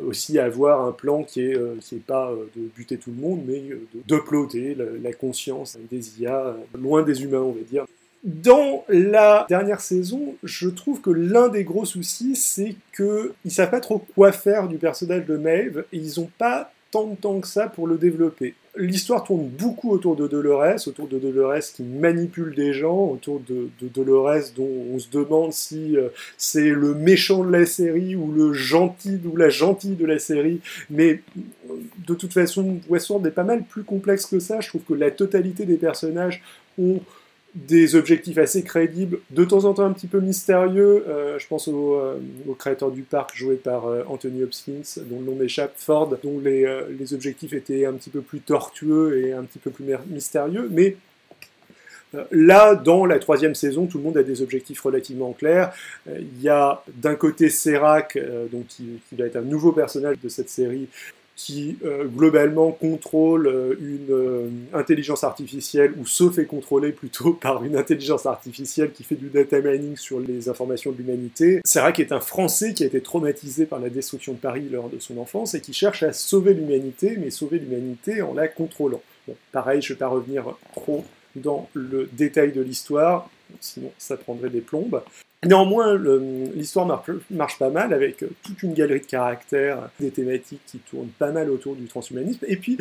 aussi 0.04 0.38
avoir 0.38 0.84
un 0.84 0.92
plan 0.92 1.22
qui 1.22 1.42
est, 1.42 1.52
est 1.54 2.04
pas 2.04 2.32
de 2.56 2.62
buter 2.76 2.98
tout 2.98 3.10
le 3.10 3.20
monde, 3.20 3.42
mais 3.46 3.62
la, 4.74 4.84
la, 5.02 5.12
conscience 5.12 5.78
des 5.90 6.20
IA 6.20 6.56
loin 6.74 7.02
des 7.02 7.22
humains, 7.22 7.40
on 7.40 7.52
va 7.52 7.60
dire. 7.60 7.86
Dans 8.24 8.84
la 8.88 9.46
dernière 9.48 9.80
saison, 9.80 10.34
je 10.42 10.68
trouve 10.68 11.00
que 11.00 11.10
l'un 11.10 11.48
des 11.48 11.62
gros 11.62 11.84
soucis, 11.84 12.34
c'est 12.34 12.74
qu'ils 12.96 13.30
ne 13.44 13.50
savent 13.50 13.70
pas 13.70 13.80
trop 13.80 14.04
quoi 14.14 14.32
faire 14.32 14.66
du 14.66 14.76
personnage 14.76 15.24
de 15.24 15.36
Maeve, 15.36 15.84
et 15.92 15.98
ils 15.98 16.20
n'ont 16.20 16.30
pas 16.36 16.72
tant 16.90 17.06
de 17.06 17.14
temps 17.14 17.38
que 17.40 17.46
ça 17.46 17.68
pour 17.68 17.86
le 17.86 17.96
développer. 17.96 18.54
L'histoire 18.78 19.24
tourne 19.24 19.48
beaucoup 19.48 19.90
autour 19.90 20.14
de 20.14 20.28
Dolores, 20.28 20.86
autour 20.86 21.08
de 21.08 21.18
Dolores 21.18 21.62
qui 21.74 21.82
manipule 21.82 22.54
des 22.54 22.72
gens, 22.72 23.10
autour 23.10 23.40
de, 23.40 23.68
Dolores 23.82 24.52
dont 24.56 24.70
on 24.94 24.98
se 24.98 25.10
demande 25.10 25.52
si 25.52 25.96
euh, 25.96 26.08
c'est 26.36 26.70
le 26.70 26.94
méchant 26.94 27.44
de 27.44 27.50
la 27.50 27.66
série 27.66 28.14
ou 28.14 28.30
le 28.30 28.52
gentil 28.52 29.20
ou 29.24 29.36
la 29.36 29.48
gentille 29.48 29.96
de 29.96 30.06
la 30.06 30.18
série, 30.18 30.60
mais 30.90 31.22
euh, 31.68 31.74
de 32.06 32.14
toute 32.14 32.32
façon, 32.32 32.78
Westworld 32.88 33.26
est 33.26 33.32
pas 33.32 33.44
mal 33.44 33.64
plus 33.64 33.82
complexe 33.82 34.26
que 34.26 34.38
ça. 34.38 34.60
Je 34.60 34.68
trouve 34.68 34.82
que 34.82 34.94
la 34.94 35.10
totalité 35.10 35.64
des 35.64 35.76
personnages 35.76 36.42
ont 36.78 37.00
des 37.54 37.96
objectifs 37.96 38.38
assez 38.38 38.62
crédibles, 38.62 39.18
de 39.30 39.44
temps 39.44 39.64
en 39.64 39.74
temps 39.74 39.84
un 39.84 39.92
petit 39.92 40.06
peu 40.06 40.20
mystérieux. 40.20 41.04
Euh, 41.08 41.38
je 41.38 41.46
pense 41.46 41.68
euh, 41.68 42.18
au, 42.46 42.54
créateur 42.54 42.90
du 42.90 43.02
parc 43.02 43.36
joué 43.36 43.56
par 43.56 43.86
euh, 43.86 44.02
Anthony 44.08 44.42
Hopkins, 44.42 44.82
dont 45.10 45.20
le 45.20 45.26
nom 45.26 45.34
m'échappe, 45.34 45.72
Ford, 45.76 46.08
dont 46.22 46.40
les, 46.40 47.14
objectifs 47.14 47.52
étaient 47.52 47.86
un 47.86 47.94
petit 47.94 48.10
peu 48.10 48.20
plus 48.20 48.40
tortueux 48.40 49.24
et 49.24 49.32
un 49.32 49.42
petit 49.44 49.58
peu 49.58 49.70
plus 49.70 49.84
mystérieux. 50.08 50.68
Mais 50.70 50.96
là, 52.30 52.74
dans 52.74 53.06
la 53.06 53.18
troisième 53.18 53.54
saison, 53.54 53.86
tout 53.86 53.98
le 53.98 54.04
monde 54.04 54.18
a 54.18 54.22
des 54.22 54.42
objectifs 54.42 54.80
relativement 54.80 55.32
clairs. 55.32 55.72
Il 56.06 56.42
y 56.42 56.50
a 56.50 56.82
d'un 56.96 57.14
côté 57.14 57.48
Serac, 57.48 58.18
donc 58.52 58.66
qui, 58.66 59.00
qui 59.08 59.16
va 59.16 59.24
être 59.24 59.36
un 59.36 59.42
nouveau 59.42 59.72
personnage 59.72 60.16
de 60.22 60.28
cette 60.28 60.50
série, 60.50 60.88
qui 61.38 61.78
euh, 61.84 62.04
globalement 62.04 62.72
contrôle 62.72 63.46
euh, 63.46 63.76
une 63.80 64.10
euh, 64.10 64.50
intelligence 64.74 65.22
artificielle 65.22 65.94
ou 65.96 66.04
se 66.04 66.28
fait 66.30 66.46
contrôler 66.46 66.90
plutôt 66.90 67.32
par 67.40 67.62
une 67.62 67.76
intelligence 67.76 68.26
artificielle 68.26 68.90
qui 68.90 69.04
fait 69.04 69.14
du 69.14 69.28
data 69.28 69.60
mining 69.60 69.96
sur 69.96 70.18
les 70.18 70.48
informations 70.48 70.90
de 70.90 70.96
l'humanité. 70.96 71.60
Serac 71.64 72.00
est 72.00 72.10
un 72.10 72.18
Français 72.18 72.74
qui 72.74 72.82
a 72.82 72.86
été 72.86 73.00
traumatisé 73.00 73.66
par 73.66 73.78
la 73.78 73.88
destruction 73.88 74.32
de 74.32 74.38
Paris 74.38 74.68
lors 74.68 74.90
de 74.90 74.98
son 74.98 75.16
enfance 75.16 75.54
et 75.54 75.60
qui 75.60 75.72
cherche 75.72 76.02
à 76.02 76.12
sauver 76.12 76.54
l'humanité, 76.54 77.16
mais 77.16 77.30
sauver 77.30 77.60
l'humanité 77.60 78.20
en 78.20 78.34
la 78.34 78.48
contrôlant. 78.48 79.00
pareil, 79.52 79.80
je 79.80 79.92
ne 79.92 79.94
vais 79.94 79.98
pas 80.00 80.08
revenir 80.08 80.56
trop 80.74 81.04
dans 81.36 81.68
le 81.72 82.08
détail 82.14 82.50
de 82.50 82.62
l'histoire, 82.62 83.30
sinon 83.60 83.90
ça 83.98 84.16
prendrait 84.16 84.50
des 84.50 84.60
plombes. 84.60 85.02
Néanmoins, 85.44 85.96
l'histoire 86.54 86.86
marche, 86.86 87.58
pas 87.58 87.70
mal 87.70 87.92
avec 87.92 88.24
toute 88.42 88.62
une 88.62 88.74
galerie 88.74 89.00
de 89.00 89.06
caractères, 89.06 89.88
des 90.00 90.10
thématiques 90.10 90.62
qui 90.66 90.78
tournent 90.78 91.12
pas 91.16 91.30
mal 91.30 91.48
autour 91.50 91.76
du 91.76 91.86
transhumanisme, 91.86 92.44
et 92.48 92.56
puis 92.56 92.76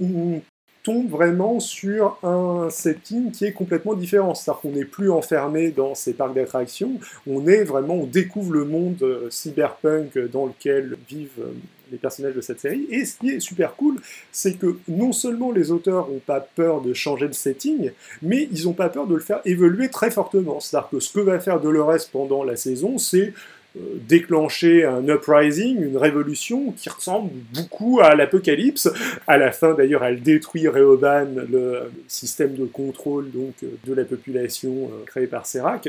on 0.00 0.42
tombe 0.82 1.08
vraiment 1.08 1.60
sur 1.60 2.18
un 2.24 2.68
setting 2.70 3.30
qui 3.30 3.44
est 3.44 3.52
complètement 3.52 3.94
différent. 3.94 4.34
C'est-à-dire 4.34 4.60
qu'on 4.60 4.72
n'est 4.72 4.84
plus 4.84 5.10
enfermé 5.10 5.70
dans 5.70 5.94
ces 5.94 6.14
parcs 6.14 6.34
d'attractions, 6.34 6.98
on 7.26 7.46
est 7.46 7.64
vraiment, 7.64 7.94
on 7.94 8.06
découvre 8.06 8.52
le 8.52 8.64
monde 8.64 9.02
euh, 9.02 9.30
cyberpunk 9.30 10.18
dans 10.32 10.46
lequel 10.46 10.96
vivent 11.08 11.30
euh, 11.40 11.52
les 11.90 11.98
personnages 11.98 12.34
de 12.34 12.40
cette 12.40 12.60
série. 12.60 12.86
Et 12.90 13.04
ce 13.04 13.16
qui 13.18 13.30
est 13.30 13.40
super 13.40 13.74
cool, 13.76 13.96
c'est 14.32 14.54
que 14.54 14.78
non 14.88 15.12
seulement 15.12 15.52
les 15.52 15.70
auteurs 15.70 16.08
n'ont 16.08 16.20
pas 16.24 16.40
peur 16.40 16.80
de 16.80 16.92
changer 16.94 17.26
le 17.26 17.32
setting, 17.32 17.90
mais 18.22 18.48
ils 18.52 18.64
n'ont 18.64 18.72
pas 18.72 18.88
peur 18.88 19.06
de 19.06 19.14
le 19.14 19.20
faire 19.20 19.40
évoluer 19.44 19.88
très 19.88 20.10
fortement. 20.10 20.60
C'est-à-dire 20.60 20.88
que 20.90 21.00
ce 21.00 21.12
que 21.12 21.20
va 21.20 21.40
faire 21.40 21.60
Dolores 21.60 22.06
pendant 22.12 22.44
la 22.44 22.56
saison, 22.56 22.98
c'est 22.98 23.32
euh, 23.76 23.80
déclencher 24.08 24.84
un 24.84 25.06
uprising, 25.06 25.80
une 25.80 25.96
révolution 25.96 26.72
qui 26.72 26.88
ressemble 26.88 27.30
beaucoup 27.54 28.00
à 28.00 28.16
l'apocalypse. 28.16 28.90
À 29.28 29.38
la 29.38 29.52
fin, 29.52 29.74
d'ailleurs, 29.74 30.02
elle 30.02 30.22
détruit 30.22 30.66
Rehoban, 30.66 31.28
le 31.48 31.92
système 32.08 32.54
de 32.54 32.64
contrôle 32.64 33.30
donc, 33.30 33.54
de 33.62 33.94
la 33.94 34.04
population 34.04 34.90
euh, 34.92 35.04
créé 35.06 35.28
par 35.28 35.46
Serac. 35.46 35.88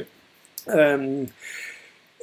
Euh, 0.70 1.24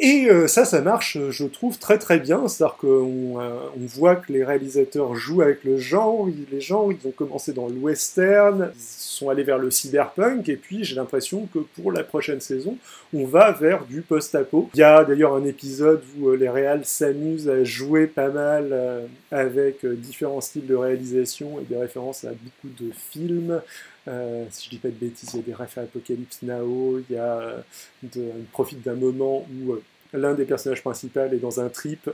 et 0.00 0.30
euh, 0.30 0.46
ça, 0.46 0.64
ça 0.64 0.80
marche, 0.80 1.16
euh, 1.16 1.32
je 1.32 1.44
trouve, 1.44 1.76
très 1.76 1.98
très 1.98 2.20
bien. 2.20 2.46
C'est-à-dire 2.46 2.76
qu'on 2.76 3.40
euh, 3.40 3.58
on 3.76 3.86
voit 3.86 4.14
que 4.14 4.32
les 4.32 4.44
réalisateurs 4.44 5.16
jouent 5.16 5.42
avec 5.42 5.64
le 5.64 5.76
genre. 5.76 6.28
Les 6.52 6.60
gens, 6.60 6.90
ils 6.92 7.04
ont 7.08 7.10
commencé 7.10 7.52
dans 7.52 7.66
le 7.66 7.74
western, 7.74 8.70
ils 8.76 8.80
sont 8.80 9.28
allés 9.28 9.42
vers 9.42 9.58
le 9.58 9.72
cyberpunk, 9.72 10.48
et 10.48 10.56
puis 10.56 10.84
j'ai 10.84 10.94
l'impression 10.94 11.48
que 11.52 11.58
pour 11.58 11.90
la 11.90 12.04
prochaine 12.04 12.40
saison, 12.40 12.76
on 13.12 13.24
va 13.24 13.50
vers 13.50 13.84
du 13.86 14.02
post-apo. 14.02 14.70
Il 14.74 14.80
y 14.80 14.84
a 14.84 15.02
d'ailleurs 15.02 15.34
un 15.34 15.44
épisode 15.44 16.02
où 16.20 16.30
les 16.30 16.48
réals 16.48 16.84
s'amusent 16.84 17.48
à 17.48 17.64
jouer 17.64 18.06
pas 18.06 18.28
mal 18.28 19.08
avec 19.32 19.84
différents 19.84 20.40
styles 20.40 20.66
de 20.66 20.76
réalisation 20.76 21.58
et 21.60 21.64
des 21.64 21.76
références 21.76 22.22
à 22.22 22.30
beaucoup 22.30 22.72
de 22.80 22.92
films. 23.10 23.60
Euh, 24.08 24.46
si 24.50 24.66
je 24.66 24.70
dis 24.70 24.78
pas 24.78 24.88
de 24.88 24.94
bêtises, 24.94 25.30
il 25.34 25.36
y 25.36 25.42
a 25.42 25.46
des 25.46 25.54
refs 25.54 25.76
à 25.76 25.82
Apocalypse 25.82 26.42
Now, 26.42 26.98
il 26.98 27.14
y 27.14 27.18
a 27.18 27.38
euh, 27.38 27.60
de, 28.02 28.30
profite 28.52 28.82
d'un 28.82 28.94
moment 28.94 29.46
où 29.52 29.72
euh, 29.72 29.82
l'un 30.14 30.34
des 30.34 30.44
personnages 30.44 30.82
principaux 30.82 31.20
est 31.20 31.36
dans 31.36 31.60
un 31.60 31.68
trip 31.68 32.08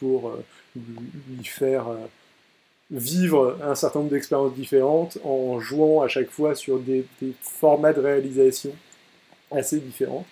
pour 0.00 0.36
lui 0.66 1.44
faire 1.44 1.86
vivre 2.90 3.56
un 3.62 3.76
certain 3.76 4.00
nombre 4.00 4.10
d'expériences 4.10 4.54
différentes 4.54 5.18
en 5.22 5.60
jouant 5.60 6.02
à 6.02 6.08
chaque 6.08 6.28
fois 6.28 6.56
sur 6.56 6.80
des, 6.80 7.06
formats 7.40 7.92
de 7.92 8.00
réalisation 8.00 8.72
assez 9.52 9.78
différents. 9.78 10.26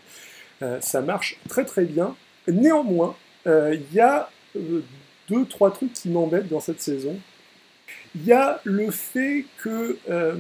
ça 0.81 1.01
marche 1.01 1.39
très 1.49 1.65
très 1.65 1.85
bien. 1.85 2.17
Néanmoins, 2.49 3.15
il 3.47 3.85
y 3.93 4.01
a 4.01 4.29
deux, 4.57 5.45
trois 5.49 5.71
trucs 5.71 5.93
qui 5.93 6.09
m'embêtent 6.09 6.49
dans 6.49 6.59
cette 6.59 6.83
saison. 6.83 7.17
Il 8.15 8.25
y 8.25 8.33
a 8.33 8.61
le 8.65 8.91
fait 8.91 9.45
que 9.59 9.99
euh, 10.11 10.35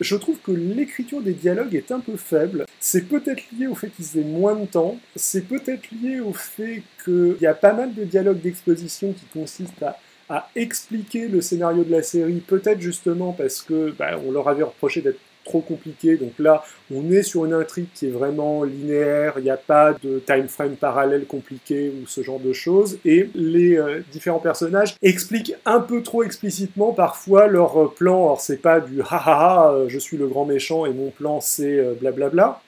je 0.00 0.16
trouve 0.16 0.38
que 0.38 0.52
l'écriture 0.52 1.20
des 1.20 1.32
dialogues 1.32 1.74
est 1.74 1.90
un 1.90 2.00
peu 2.00 2.16
faible. 2.16 2.66
C'est 2.80 3.08
peut-être 3.08 3.42
lié 3.58 3.66
au 3.66 3.74
fait 3.74 3.88
qu'ils 3.88 4.18
aient 4.18 4.24
moins 4.24 4.54
de 4.54 4.66
temps. 4.66 4.98
C'est 5.16 5.46
peut-être 5.46 5.90
lié 5.90 6.20
au 6.20 6.32
fait 6.32 6.82
qu'il 7.04 7.36
y 7.40 7.46
a 7.46 7.54
pas 7.54 7.72
mal 7.72 7.94
de 7.94 8.04
dialogues 8.04 8.40
d'exposition 8.40 9.12
qui 9.12 9.26
consistent 9.32 9.82
à, 9.82 10.50
expliquer 10.54 11.26
le 11.26 11.40
scénario 11.40 11.84
de 11.84 11.90
la 11.90 12.02
série, 12.02 12.40
peut-être 12.46 12.82
justement 12.82 13.32
parce 13.32 13.62
que 13.62 13.94
bah, 13.98 14.18
on 14.22 14.30
leur 14.30 14.46
avait 14.46 14.62
reproché 14.62 15.00
d'être 15.00 15.18
trop 15.48 15.60
compliqué. 15.60 16.16
Donc 16.16 16.32
là, 16.38 16.62
on 16.94 17.10
est 17.10 17.22
sur 17.22 17.44
une 17.44 17.54
intrigue 17.54 17.88
qui 17.94 18.06
est 18.06 18.10
vraiment 18.10 18.62
linéaire, 18.64 19.34
il 19.38 19.44
n'y 19.44 19.50
a 19.50 19.56
pas 19.56 19.94
de 19.94 20.20
time 20.20 20.46
frame 20.46 20.76
parallèle 20.76 21.26
compliqué 21.26 21.90
ou 21.90 22.06
ce 22.06 22.22
genre 22.22 22.38
de 22.38 22.52
choses. 22.52 22.98
Et 23.04 23.28
les 23.34 23.76
euh, 23.76 24.00
différents 24.12 24.38
personnages 24.38 24.94
expliquent 25.02 25.54
un 25.64 25.80
peu 25.80 26.02
trop 26.02 26.22
explicitement 26.22 26.92
parfois 26.92 27.46
leur 27.46 27.82
euh, 27.82 27.88
plan. 27.88 28.26
Alors 28.26 28.40
c'est 28.40 28.58
pas 28.58 28.80
du 28.80 29.00
ha 29.00 29.06
ha 29.10 29.18
ha, 29.18 29.72
euh, 29.72 29.88
je 29.88 29.98
suis 29.98 30.16
le 30.16 30.28
grand 30.28 30.44
méchant 30.44 30.86
et 30.86 30.92
mon 30.92 31.10
plan 31.10 31.40
c'est 31.40 31.82
blablabla. 32.00 32.60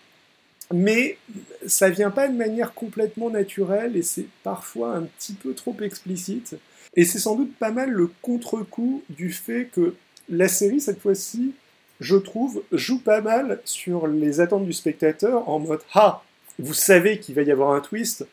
Mais 0.73 1.19
ça 1.67 1.91
vient 1.91 2.11
pas 2.11 2.29
de 2.29 2.37
manière 2.37 2.75
complètement 2.75 3.29
naturelle 3.29 3.97
et 3.97 4.03
c'est 4.03 4.27
parfois 4.45 4.95
un 4.95 5.03
petit 5.03 5.35
peu 5.35 5.53
trop 5.53 5.77
explicite. 5.83 6.57
Et 6.95 7.05
c'est 7.05 7.19
sans 7.19 7.37
doute 7.37 7.55
pas 7.59 7.73
mal 7.73 7.91
le 7.91 8.09
contre-coup 8.23 9.03
du 9.11 9.31
fait 9.31 9.69
que 9.73 9.95
la 10.29 10.49
série, 10.49 10.81
cette 10.81 11.01
fois-ci, 11.01 11.53
je 12.01 12.17
trouve, 12.17 12.63
joue 12.73 12.99
pas 12.99 13.21
mal 13.21 13.61
sur 13.65 14.07
les 14.07 14.41
attentes 14.41 14.65
du 14.65 14.73
spectateur 14.73 15.49
en 15.49 15.59
mode 15.59 15.81
Ah, 15.95 16.23
vous 16.59 16.75
savez 16.75 17.19
qu'il 17.19 17.35
va 17.35 17.43
y 17.43 17.53
avoir 17.53 17.73
un 17.73 17.81
twist. 17.81 18.27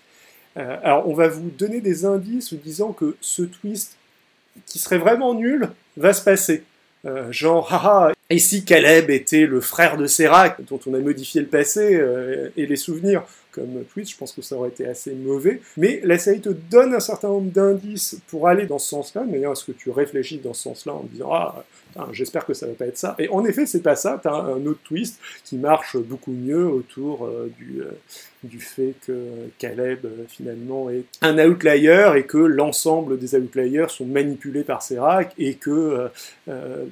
Euh, 0.57 0.77
alors, 0.83 1.07
on 1.07 1.13
va 1.13 1.27
vous 1.27 1.49
donner 1.49 1.81
des 1.81 2.05
indices 2.05 2.53
disant 2.53 2.93
que 2.93 3.15
ce 3.21 3.43
twist, 3.43 3.97
qui 4.65 4.79
serait 4.79 4.97
vraiment 4.97 5.33
nul, 5.33 5.69
va 5.97 6.13
se 6.13 6.23
passer. 6.23 6.63
Euh, 7.05 7.31
genre, 7.31 7.71
haha, 7.71 8.13
et 8.29 8.39
si 8.39 8.65
Caleb 8.65 9.09
était 9.09 9.45
le 9.45 9.61
frère 9.61 9.97
de 9.97 10.07
Serac, 10.07 10.61
dont 10.65 10.79
on 10.87 10.93
a 10.93 10.99
modifié 10.99 11.41
le 11.41 11.47
passé 11.47 11.95
euh, 11.95 12.49
et 12.57 12.65
les 12.65 12.75
souvenirs 12.75 13.23
comme 13.57 13.83
twist, 13.91 14.11
je 14.11 14.17
pense 14.17 14.31
que 14.31 14.41
ça 14.41 14.55
aurait 14.55 14.69
été 14.69 14.85
assez 14.85 15.13
mauvais. 15.13 15.61
Mais 15.77 15.99
la 16.03 16.19
série 16.19 16.41
te 16.41 16.49
donne 16.49 16.93
un 16.93 16.99
certain 16.99 17.29
nombre 17.29 17.51
d'indices 17.51 18.19
pour 18.27 18.47
aller 18.47 18.67
dans 18.67 18.79
ce 18.79 18.89
sens-là, 18.89 19.25
mais 19.27 19.41
est-ce 19.41 19.65
que 19.65 19.71
tu 19.71 19.89
réfléchis 19.89 20.37
dans 20.37 20.53
ce 20.53 20.63
sens-là 20.63 20.93
en 20.93 21.03
disant 21.11 21.29
Ah, 21.31 21.63
j'espère 22.11 22.45
que 22.45 22.53
ça 22.53 22.67
va 22.67 22.73
pas 22.73 22.85
être 22.85 22.97
ça? 22.97 23.15
Et 23.17 23.29
en 23.29 23.43
effet, 23.45 23.65
c'est 23.65 23.81
pas 23.81 23.95
ça. 23.95 24.19
Tu 24.21 24.27
as 24.27 24.33
un 24.33 24.65
autre 24.65 24.81
twist 24.83 25.19
qui 25.43 25.57
marche 25.57 25.97
beaucoup 25.97 26.31
mieux 26.31 26.67
autour 26.67 27.25
euh, 27.25 27.51
du, 27.57 27.81
euh, 27.81 27.91
du 28.43 28.59
fait 28.59 28.93
que 29.05 29.13
Caleb 29.57 30.05
euh, 30.05 30.25
finalement 30.27 30.89
est 30.89 31.05
un 31.21 31.37
outlier 31.39 32.11
et 32.15 32.23
que 32.23 32.37
l'ensemble 32.37 33.17
des 33.17 33.35
outliers 33.35 33.87
sont 33.89 34.05
manipulés 34.05 34.63
par 34.63 34.81
Serac 34.81 35.33
et 35.37 35.55
que 35.55 36.09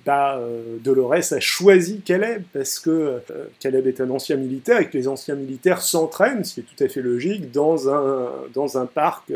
bah, 0.05 0.39
Dolores 0.83 1.31
a 1.33 1.39
choisi 1.39 2.01
Caleb 2.01 2.43
parce 2.53 2.79
que 2.79 3.19
Caleb 3.59 3.87
est 3.87 4.01
un 4.01 4.09
ancien 4.09 4.37
militaire 4.37 4.81
et 4.81 4.89
que 4.89 4.97
les 4.97 5.07
anciens 5.07 5.35
militaires 5.35 5.81
s'entraînent, 5.81 6.43
qui 6.55 6.61
est 6.61 6.63
tout 6.63 6.83
à 6.83 6.87
fait 6.87 7.01
logique, 7.01 7.51
dans 7.51 7.89
un, 7.89 8.31
dans 8.53 8.77
un 8.77 8.85
parc 8.85 9.31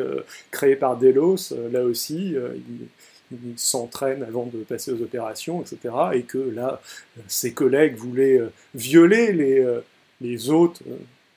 créé 0.52 0.76
par 0.76 0.98
Delos. 0.98 1.54
là 1.72 1.84
aussi, 1.84 2.36
il, 2.36 2.88
s'entraîne 3.58 4.24
avant 4.24 4.46
de 4.46 4.64
passer 4.64 4.92
aux 4.92 5.02
opérations, 5.02 5.62
etc. 5.62 5.94
Et 6.14 6.24
que 6.24 6.38
là, 6.38 6.82
ses 7.28 7.54
collègues 7.54 7.96
voulaient 7.96 8.40
euh, 8.40 8.52
violer 8.74 9.32
les, 9.34 9.60
euh, 9.60 9.82
les 10.22 10.50
euh, 10.50 10.68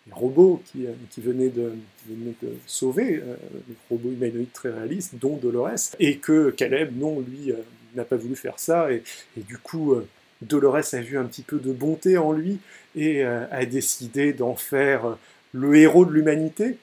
les 0.08 0.12
robots 0.12 0.60
qui, 0.66 0.86
qui 1.10 1.20
venaient, 1.20 1.48
de, 1.48 1.74
de 2.08 2.48
sauver, 2.66 3.22
les 3.68 3.74
robots 3.88 4.10
humanoïdes 4.10 4.52
très 4.52 4.70
réalistes, 4.70 5.14
dont 5.14 5.36
Dolores, 5.36 5.94
et 6.00 6.16
que 6.16 6.50
Caleb, 6.50 6.98
non, 6.98 7.20
lui, 7.20 7.52
n'a 7.94 8.04
pas 8.04 8.16
voulu 8.16 8.34
faire 8.34 8.58
ça, 8.58 8.90
et, 8.90 9.04
et 9.38 9.42
du 9.42 9.58
coup, 9.58 9.94
Dolores 10.40 10.92
a 10.94 11.00
vu 11.00 11.18
un 11.18 11.24
petit 11.24 11.42
peu 11.42 11.60
de 11.60 11.70
bonté 11.70 12.18
en 12.18 12.32
lui, 12.32 12.58
et 12.96 13.22
a 13.22 13.64
décidé 13.64 14.32
d'en 14.32 14.56
faire 14.56 15.18
le 15.52 15.76
héros 15.76 16.04
de 16.04 16.12
l'humanité, 16.12 16.78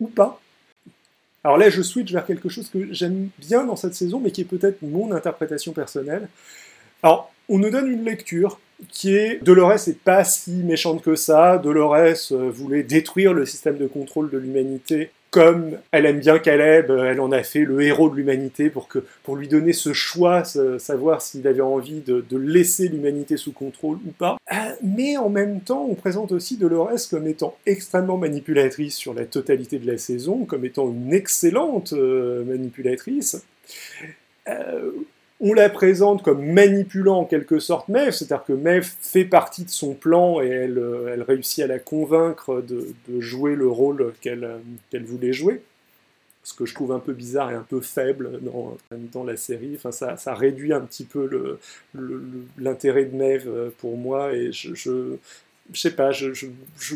ou 0.00 0.08
pas, 0.08 0.40
alors 1.42 1.56
là, 1.56 1.70
je 1.70 1.82
switch 1.82 2.12
vers 2.12 2.26
quelque 2.26 2.48
chose 2.48 2.68
que 2.68 2.92
j'aime 2.92 3.28
bien 3.38 3.64
dans 3.64 3.76
cette 3.76 3.94
saison, 3.94 4.20
mais 4.20 4.30
qui 4.30 4.42
est 4.42 4.44
peut-être 4.44 4.82
mon 4.82 5.12
interprétation 5.12 5.72
personnelle. 5.72 6.28
Alors, 7.02 7.32
on 7.48 7.58
nous 7.58 7.70
donne 7.70 7.90
une 7.90 8.04
lecture 8.04 8.60
qui 8.88 9.14
est 9.14 9.42
Dolores 9.42 9.76
n'est 9.86 9.94
pas 9.94 10.24
si 10.24 10.52
méchante 10.52 11.02
que 11.02 11.16
ça, 11.16 11.58
Dolores 11.58 12.32
euh, 12.32 12.50
voulait 12.50 12.82
détruire 12.82 13.32
le 13.32 13.46
système 13.46 13.78
de 13.78 13.86
contrôle 13.86 14.30
de 14.30 14.38
l'humanité 14.38 15.10
comme 15.30 15.78
elle 15.92 16.06
aime 16.06 16.18
bien 16.18 16.38
Caleb, 16.38 16.90
euh, 16.90 17.10
elle 17.10 17.20
en 17.20 17.30
a 17.30 17.42
fait 17.42 17.64
le 17.64 17.80
héros 17.82 18.10
de 18.10 18.16
l'humanité 18.16 18.70
pour, 18.70 18.88
lui 19.36 19.48
donner 19.48 19.72
ce 19.72 19.92
choix, 19.92 20.42
savoir 20.44 21.22
s'il 21.22 21.46
avait 21.46 21.60
envie 21.60 22.00
de, 22.00 22.24
laisser 22.36 22.88
l'humanité 22.88 23.36
sous 23.36 23.52
contrôle 23.52 23.98
ou 24.06 24.10
pas. 24.10 24.38
Euh, 24.52 24.56
mais 24.82 25.16
en 25.16 25.28
même 25.28 25.60
temps, 25.60 25.86
on 25.88 25.94
présente 25.94 26.32
aussi 26.32 26.56
Dolores 26.56 27.08
comme 27.10 27.26
étant 27.26 27.56
extrêmement 27.66 28.16
manipulatrice 28.16 28.96
sur 28.96 29.14
la 29.14 29.24
totalité 29.24 29.78
de 29.78 29.86
la 29.86 29.98
saison, 29.98 30.44
comme 30.44 30.64
étant 30.64 30.88
une 30.88 31.12
excellente 31.12 31.92
euh, 31.92 32.44
manipulatrice 32.44 33.44
on 35.40 35.54
la 35.54 35.70
présente 35.70 36.22
comme 36.22 36.44
manipulant 36.44 37.20
en 37.20 37.24
quelque 37.24 37.58
sorte 37.58 37.88
Mev, 37.88 38.12
c'est-à-dire 38.12 38.44
que 38.44 38.52
Mev 38.52 38.84
fait 39.00 39.24
partie 39.24 39.64
de 39.64 39.70
son 39.70 39.94
plan 39.94 40.40
et 40.40 40.48
elle, 40.48 40.78
euh, 40.78 41.24
réussit 41.26 41.64
à 41.64 41.66
la 41.66 41.78
convaincre 41.78 42.62
de, 42.62 42.86
jouer 43.20 43.56
le 43.56 43.68
rôle 43.68 44.12
qu'elle 44.20 44.44
euh, 44.44 45.00
voulait 45.02 45.32
jouer. 45.32 45.62
ce 46.42 46.54
que 46.54 46.66
je 46.66 46.74
trouve 46.74 46.92
un 46.92 46.98
peu 46.98 47.12
bizarre 47.12 47.50
et 47.50 47.54
un 47.54 47.66
peu 47.68 47.80
faible 47.80 48.40
dans, 48.42 49.24
la 49.24 49.36
série. 49.36 49.76
Enfin, 49.76 49.92
ça, 49.92 50.34
réduit 50.34 50.72
un 50.72 50.80
petit 50.80 51.04
peu 51.04 51.58
l'intérêt 52.58 53.04
de 53.04 53.16
Maeve 53.16 53.72
pour 53.78 53.96
moi 53.96 54.32
et 54.34 54.52
je 54.52 55.16
je 55.72 55.80
sais 55.80 55.90
pas, 55.90 56.10
je, 56.10 56.32
je, 56.32 56.46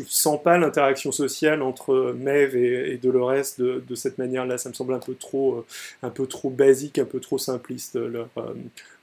sens 0.07 0.41
pas 0.41 0.57
l'interaction 0.57 1.11
sociale 1.11 1.61
entre 1.61 2.15
Maeve 2.17 2.55
et, 2.55 2.97
Dolores 2.97 3.55
de, 3.57 3.83
de 3.87 3.95
cette 3.95 4.17
manière-là. 4.17 4.57
Ça 4.57 4.69
me 4.69 4.73
semble 4.73 4.93
un 4.93 4.99
peu 4.99 5.15
trop, 5.15 5.65
un 6.03 6.09
peu 6.09 6.27
trop 6.27 6.49
basique, 6.49 6.99
un 6.99 7.05
peu 7.05 7.19
trop 7.19 7.37
simpliste 7.37 7.95
leur, 7.95 8.29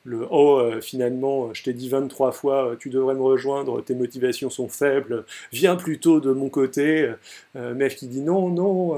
le 0.05 0.27
oh 0.31 0.59
euh, 0.59 0.81
finalement 0.81 1.55
je 1.55 1.63
t'ai 1.63 1.73
dit 1.73 1.89
23 1.89 2.33
fois 2.33 2.71
euh, 2.71 2.77
tu 2.77 2.91
devrais 2.91 3.15
me 3.15 3.23
rejoindre 3.23 3.83
tes 3.83 3.95
motivations 3.95 4.51
sont 4.51 4.69
faibles 4.69 5.25
viens 5.53 5.77
plutôt 5.77 6.21
de 6.21 6.33
mon 6.33 6.49
côté 6.49 7.13
euh, 7.57 7.75
Mev 7.75 7.95
qui 7.95 8.09
dit 8.09 8.21
non 8.21 8.49
non 8.49 8.97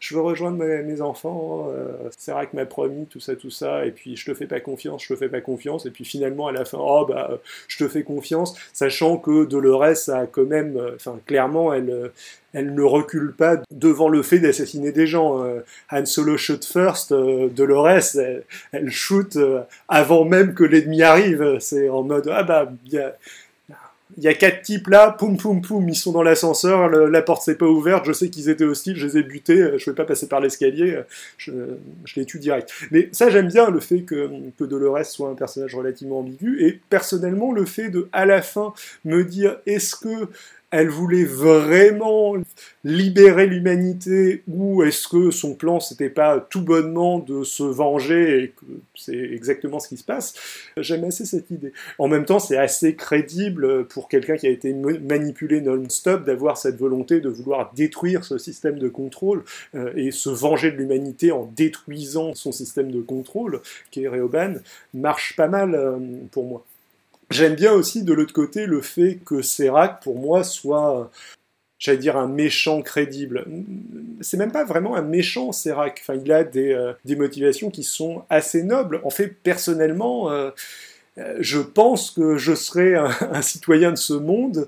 je 0.00 0.14
veux 0.14 0.22
rejoindre 0.22 0.58
mes, 0.58 1.00
enfants 1.00 1.70
c'est 2.16 2.32
vrai 2.32 2.46
que 2.46 2.56
m'a 2.56 2.66
promis 2.66 3.06
tout 3.06 3.20
ça 3.20 3.36
tout 3.36 3.50
ça 3.50 3.84
et 3.84 3.92
puis 3.92 4.16
je 4.16 4.24
te 4.24 4.34
fais 4.34 4.46
pas 4.46 4.60
confiance 4.60 5.04
je 5.04 5.14
te 5.14 5.18
fais 5.18 5.28
pas 5.28 5.40
confiance 5.40 5.86
et 5.86 5.90
puis 5.90 6.04
finalement 6.04 6.48
à 6.48 6.52
la 6.52 6.64
fin 6.64 6.78
oh 6.80 7.04
bah 7.06 7.38
je 7.68 7.78
te 7.78 7.88
fais 7.88 8.02
confiance 8.02 8.54
sachant 8.72 9.18
que 9.18 9.44
Dolores 9.44 10.08
a 10.08 10.26
quand 10.26 10.46
même 10.46 10.80
enfin 10.94 11.20
clairement 11.26 11.72
elle 11.74 12.10
elle 12.52 12.74
ne 12.74 12.82
recule 12.82 13.32
pas 13.32 13.60
devant 13.70 14.08
le 14.08 14.22
fait 14.22 14.38
d'assassiner 14.38 14.92
des 14.92 15.06
gens. 15.06 15.44
Euh, 15.44 15.60
Han 15.92 16.06
Solo 16.06 16.36
shoot 16.36 16.64
first, 16.64 17.12
euh, 17.12 17.48
Dolores, 17.48 18.16
elle, 18.16 18.44
elle 18.72 18.90
shoot 18.90 19.36
euh, 19.36 19.60
avant 19.88 20.24
même 20.24 20.54
que 20.54 20.64
l'ennemi 20.64 21.02
arrive. 21.02 21.58
C'est 21.60 21.88
en 21.88 22.02
mode 22.02 22.30
ah 22.32 22.42
bah 22.42 22.72
il 22.86 24.24
y 24.24 24.28
a, 24.28 24.34
quatre 24.34 24.62
types 24.62 24.88
là, 24.88 25.10
poum 25.10 25.36
poum 25.36 25.60
poum, 25.60 25.86
ils 25.86 25.94
sont 25.94 26.12
dans 26.12 26.22
l'ascenseur, 26.22 26.88
la 26.88 27.22
porte 27.22 27.42
s'est 27.42 27.56
pas 27.56 27.66
ouverte, 27.66 28.06
je 28.06 28.12
sais 28.12 28.30
qu'ils 28.30 28.48
étaient 28.48 28.64
hostiles, 28.64 28.96
je 28.96 29.06
les 29.06 29.18
ai 29.18 29.22
butés, 29.22 29.74
je 29.76 29.90
vais 29.90 29.94
pas 29.94 30.06
passer 30.06 30.26
par 30.26 30.40
l'escalier, 30.40 30.98
je, 31.36 31.52
les 32.16 32.24
tue 32.24 32.38
direct. 32.38 32.72
Mais 32.90 33.10
ça 33.12 33.28
j'aime 33.28 33.48
bien 33.48 33.68
le 33.68 33.80
fait 33.80 34.00
que, 34.00 34.30
que 34.58 34.64
Dolores 34.64 35.04
soit 35.04 35.28
un 35.28 35.34
personnage 35.34 35.74
relativement 35.74 36.20
ambigu 36.20 36.64
et 36.64 36.80
personnellement 36.88 37.52
le 37.52 37.66
fait 37.66 37.90
de 37.90 38.08
à 38.12 38.24
la 38.24 38.40
fin 38.40 38.72
me 39.04 39.22
dire 39.24 39.58
est-ce 39.66 39.94
que 39.94 40.28
elle 40.70 40.88
voulait 40.88 41.24
vraiment 41.24 42.34
libérer 42.84 43.46
l'humanité 43.46 44.42
ou 44.48 44.82
est-ce 44.82 45.08
que 45.08 45.30
son 45.30 45.54
plan 45.54 45.80
c'était 45.80 46.10
pas 46.10 46.40
tout 46.40 46.62
bonnement 46.62 47.18
de 47.18 47.42
se 47.42 47.62
venger 47.62 48.42
et 48.42 48.48
que 48.48 48.66
c'est 48.94 49.16
exactement 49.16 49.80
ce 49.80 49.88
qui 49.88 49.96
se 49.96 50.04
passe? 50.04 50.34
J'aime 50.76 51.04
assez 51.04 51.24
cette 51.24 51.50
idée. 51.50 51.72
En 51.98 52.08
même 52.08 52.24
temps, 52.24 52.38
c'est 52.38 52.58
assez 52.58 52.94
crédible 52.94 53.86
pour 53.86 54.08
quelqu'un 54.08 54.36
qui 54.36 54.46
a 54.46 54.50
été 54.50 54.74
manipulé 54.74 55.60
non-stop 55.60 56.24
d'avoir 56.24 56.58
cette 56.58 56.76
volonté 56.76 57.20
de 57.20 57.28
vouloir 57.28 57.72
détruire 57.74 58.24
ce 58.24 58.38
système 58.38 58.78
de 58.78 58.88
contrôle 58.88 59.44
euh, 59.74 59.92
et 59.96 60.10
se 60.10 60.30
venger 60.30 60.70
de 60.70 60.76
l'humanité 60.76 61.32
en 61.32 61.50
détruisant 61.56 62.34
son 62.34 62.52
système 62.52 62.90
de 62.90 63.00
contrôle, 63.00 63.60
qui 63.90 64.04
est 64.04 64.08
marche 64.94 65.36
pas 65.36 65.48
mal 65.48 65.74
euh, 65.74 65.98
pour 66.30 66.44
moi. 66.44 66.64
J'aime 67.30 67.54
bien 67.54 67.72
aussi 67.72 68.04
de 68.04 68.12
l'autre 68.14 68.32
côté 68.32 68.66
le 68.66 68.80
fait 68.80 69.18
que 69.24 69.42
Serac, 69.42 70.02
pour 70.02 70.18
moi, 70.18 70.44
soit, 70.44 71.10
j'allais 71.78 71.98
dire, 71.98 72.16
un 72.16 72.26
méchant 72.26 72.80
crédible. 72.80 73.44
C'est 74.22 74.38
même 74.38 74.52
pas 74.52 74.64
vraiment 74.64 74.96
un 74.96 75.02
méchant, 75.02 75.52
Serac. 75.52 75.98
Enfin, 76.00 76.18
il 76.22 76.32
a 76.32 76.42
des, 76.42 76.72
euh, 76.72 76.94
motivations 77.16 77.70
qui 77.70 77.84
sont 77.84 78.24
assez 78.30 78.62
nobles. 78.62 79.02
En 79.04 79.10
fait, 79.10 79.28
personnellement, 79.42 80.30
euh, 80.30 80.50
euh, 81.18 81.36
je 81.40 81.58
pense 81.58 82.10
que 82.10 82.38
je 82.38 82.54
serais 82.54 82.94
un, 82.94 83.42
citoyen 83.42 83.90
de 83.90 83.98
ce 83.98 84.14
monde. 84.14 84.66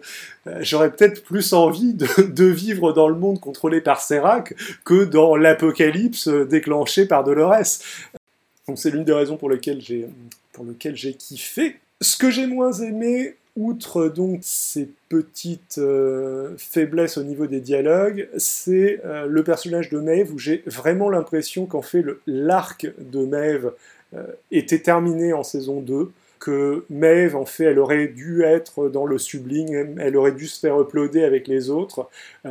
J'aurais 0.61 0.91
peut-être 0.91 1.23
plus 1.25 1.55
envie 1.55 1.95
de, 1.95 2.45
vivre 2.45 2.93
dans 2.93 3.09
le 3.09 3.15
monde 3.15 3.41
contrôlé 3.41 3.81
par 3.81 4.03
Serac 4.03 4.55
que 4.85 5.05
dans 5.05 5.35
l'apocalypse 5.35 6.29
déclenché 6.29 7.07
par 7.07 7.25
Dolores. 7.25 7.81
Donc 8.69 8.79
c'est 8.79 8.91
l'une 8.91 9.05
des 9.05 9.15
raisons 9.15 9.39
pour 9.39 9.49
lesquelles 9.49 9.81
j'ai 9.81 10.07
pour 10.53 10.67
j'ai 10.95 11.15
kiffé 11.15 11.77
ce 12.01 12.17
que 12.17 12.31
j'ai 12.31 12.47
moins 12.47 12.73
aimé, 12.73 13.37
outre 13.57 14.09
donc 14.09 14.41
ces 14.43 14.89
petites 15.09 15.79
euh, 15.79 16.55
faiblesses 16.57 17.19
au 17.19 17.23
niveau 17.23 17.47
des 17.47 17.61
dialogues, 17.61 18.29
c'est 18.37 19.01
euh, 19.05 19.27
le 19.27 19.45
personnage 19.45 19.91
de 19.91 19.99
Maeve 19.99 20.33
où 20.33 20.39
j'ai 20.39 20.63
vraiment 20.67 21.11
l'impression 21.11 21.67
qu'en 21.67 21.83
fait 21.83 22.05
l'arc 22.27 22.87
de 22.99 23.25
Maeve 23.25 23.73
euh, 24.15 24.25
était 24.51 24.79
terminé 24.79 25.33
en 25.33 25.43
saison 25.43 25.81
2 25.81 26.11
que 26.39 26.87
Maeve, 26.89 27.37
en 27.37 27.45
fait, 27.45 27.65
elle 27.65 27.79
aurait 27.79 28.07
dû 28.07 28.45
être 28.45 28.89
dans 28.89 29.05
le 29.05 29.19
sublime, 29.19 29.99
elle 30.01 30.17
aurait 30.17 30.33
dû 30.33 30.47
se 30.47 30.59
faire 30.59 30.81
uploader 30.81 31.23
avec 31.23 31.47
les 31.47 31.69
autres, 31.69 32.09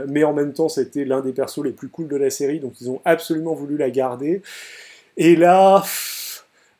mais 0.08 0.24
en 0.24 0.32
même 0.32 0.54
temps, 0.54 0.70
c'était 0.70 1.06
l'un 1.06 1.22
des 1.22 1.32
persos 1.32 1.64
les 1.64 1.72
plus 1.72 1.88
cools 1.88 2.08
de 2.08 2.16
la 2.16 2.30
série, 2.30 2.60
donc 2.60 2.80
ils 2.82 2.92
ont 2.92 3.02
absolument 3.04 3.56
voulu 3.56 3.78
la 3.78 3.90
garder. 3.90 4.44
Et 5.18 5.36
là, 5.36 5.84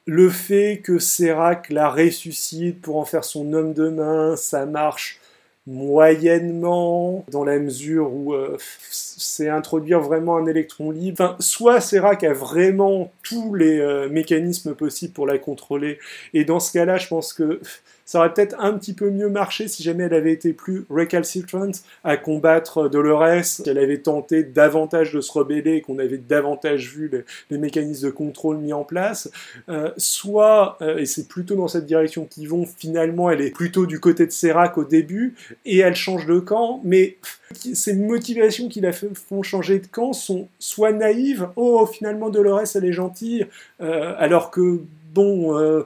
le 0.06 0.30
fait 0.30 0.82
que 0.84 1.00
Serac 1.00 1.70
la 1.70 1.90
ressuscite 1.90 2.82
pour 2.82 2.98
en 2.98 3.06
faire 3.06 3.24
son 3.24 3.54
homme 3.54 3.74
de 3.74 3.90
main, 3.90 4.36
ça 4.36 4.66
marche 4.66 5.20
moyennement, 5.68 7.26
dans 7.30 7.44
la 7.44 7.60
mesure 7.60 8.12
où 8.12 8.34
euh, 8.34 8.58
c'est 8.90 9.50
introduire 9.50 10.00
vraiment 10.00 10.38
un 10.38 10.48
électron 10.48 10.90
libre. 10.90 11.36
Soit 11.40 11.80
Serac 11.80 12.24
a 12.24 12.34
vraiment 12.34 13.12
tous 13.22 13.54
les 13.54 13.80
euh, 13.80 14.10
mécanismes 14.10 14.74
possibles 14.74 15.14
pour 15.14 15.28
la 15.28 15.38
contrôler, 15.38 16.00
et 16.34 16.44
dans 16.44 16.60
ce 16.60 16.72
cas-là, 16.74 16.98
je 16.98 17.08
pense 17.08 17.34
que 17.34 17.62
ça 18.10 18.18
aurait 18.18 18.34
peut-être 18.34 18.56
un 18.58 18.74
petit 18.74 18.94
peu 18.94 19.12
mieux 19.12 19.30
marché 19.30 19.68
si 19.68 19.84
jamais 19.84 20.06
elle 20.06 20.16
avait 20.16 20.34
été 20.34 20.52
plus 20.52 20.84
recalcitrant 20.90 21.70
à 22.04 22.18
combattre 22.18 22.90
Dolores, 22.90 23.44
qu'elle 23.64 23.78
avait 23.78 24.00
tenté 24.00 24.42
davantage 24.42 25.14
de 25.14 25.22
se 25.22 25.32
rebeller 25.32 25.82
qu'on 25.82 26.00
avait 26.00 26.18
davantage 26.18 26.92
vu 26.92 27.12
les, 27.52 27.58
mécanismes 27.60 28.08
de 28.08 28.12
contrôle 28.12 28.58
mis 28.58 28.74
en 28.74 28.84
place. 28.84 29.30
Euh, 29.70 29.92
soit, 29.98 30.80
euh, 30.82 30.98
et 30.98 31.06
c'est 31.06 31.28
plutôt 31.28 31.54
dans 31.54 31.68
cette 31.68 31.86
direction 31.86 32.26
qu'ils 32.26 32.50
vont, 32.50 32.66
finalement 32.66 33.30
elle 33.30 33.42
est 33.42 33.52
plutôt 33.52 33.86
du 33.86 34.00
côté 34.00 34.26
de 34.26 34.32
Serac 34.32 34.80
au 34.80 34.86
début 34.86 35.36
et 35.66 35.78
elle 35.78 35.96
change 35.96 36.26
de 36.26 36.40
camp, 36.40 36.82
mais 36.84 37.18
ces 37.54 37.94
motivations 37.94 38.70
qui 38.70 38.82
la 38.82 38.92
font 38.92 39.44
changer 39.44 39.78
de 39.78 39.86
camp 39.86 40.14
sont 40.14 40.48
soit 40.58 40.94
naïves, 40.94 41.48
oh 41.56 41.86
finalement 41.86 42.32
Dolores 42.32 42.64
elle 42.74 42.86
est 42.86 42.92
gentille, 42.92 43.46
euh, 43.82 44.16
alors 44.18 44.50
que 44.50 44.82
bon 45.14 45.84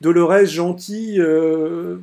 Dolores 0.00 0.46
gentil 0.46 1.16
euh, 1.18 1.96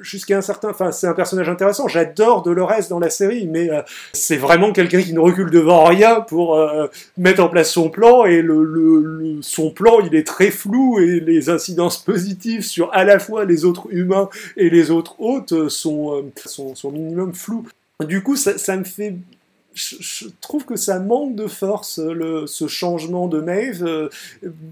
jusqu'à 0.00 0.38
un 0.38 0.40
certain... 0.40 0.70
Enfin, 0.70 0.92
c'est 0.92 1.06
un 1.06 1.12
personnage 1.12 1.48
intéressant. 1.48 1.88
J'adore 1.88 2.42
Dolores 2.42 2.88
dans 2.88 2.98
la 2.98 3.10
série, 3.10 3.46
mais 3.46 3.70
euh, 3.70 3.82
c'est 4.14 4.38
vraiment 4.38 4.72
quelqu'un 4.72 5.02
qui 5.02 5.12
ne 5.12 5.20
recule 5.20 5.50
devant 5.50 5.84
rien 5.84 6.22
pour 6.22 6.56
euh, 6.56 6.86
mettre 7.18 7.42
en 7.42 7.48
place 7.50 7.70
son 7.70 7.90
plan, 7.90 8.24
et 8.24 8.40
le, 8.40 9.38
son 9.42 9.70
plan, 9.70 10.00
il 10.00 10.14
est 10.14 10.26
très 10.26 10.50
flou, 10.50 10.98
et 10.98 11.20
les 11.20 11.50
incidences 11.50 11.98
positives 11.98 12.62
sur 12.62 12.92
à 12.94 13.04
la 13.04 13.18
fois 13.18 13.44
les 13.44 13.66
autres 13.66 13.88
humains 13.90 14.30
et 14.56 14.70
les 14.70 14.90
autres 14.90 15.20
hôtes 15.20 15.68
sont, 15.68 16.24
sont, 16.46 16.90
minimum 16.90 17.34
floues. 17.34 17.66
Du 18.00 18.22
coup, 18.22 18.36
ça 18.36 18.76
me 18.76 18.84
fait 18.84 19.16
je, 19.74 20.26
trouve 20.40 20.64
que 20.64 20.76
ça 20.76 20.98
manque 21.00 21.34
de 21.34 21.46
force, 21.46 21.98
le, 21.98 22.46
ce 22.46 22.68
changement 22.68 23.26
de 23.26 23.40
Maeve. 23.40 23.84
Euh, 23.84 24.08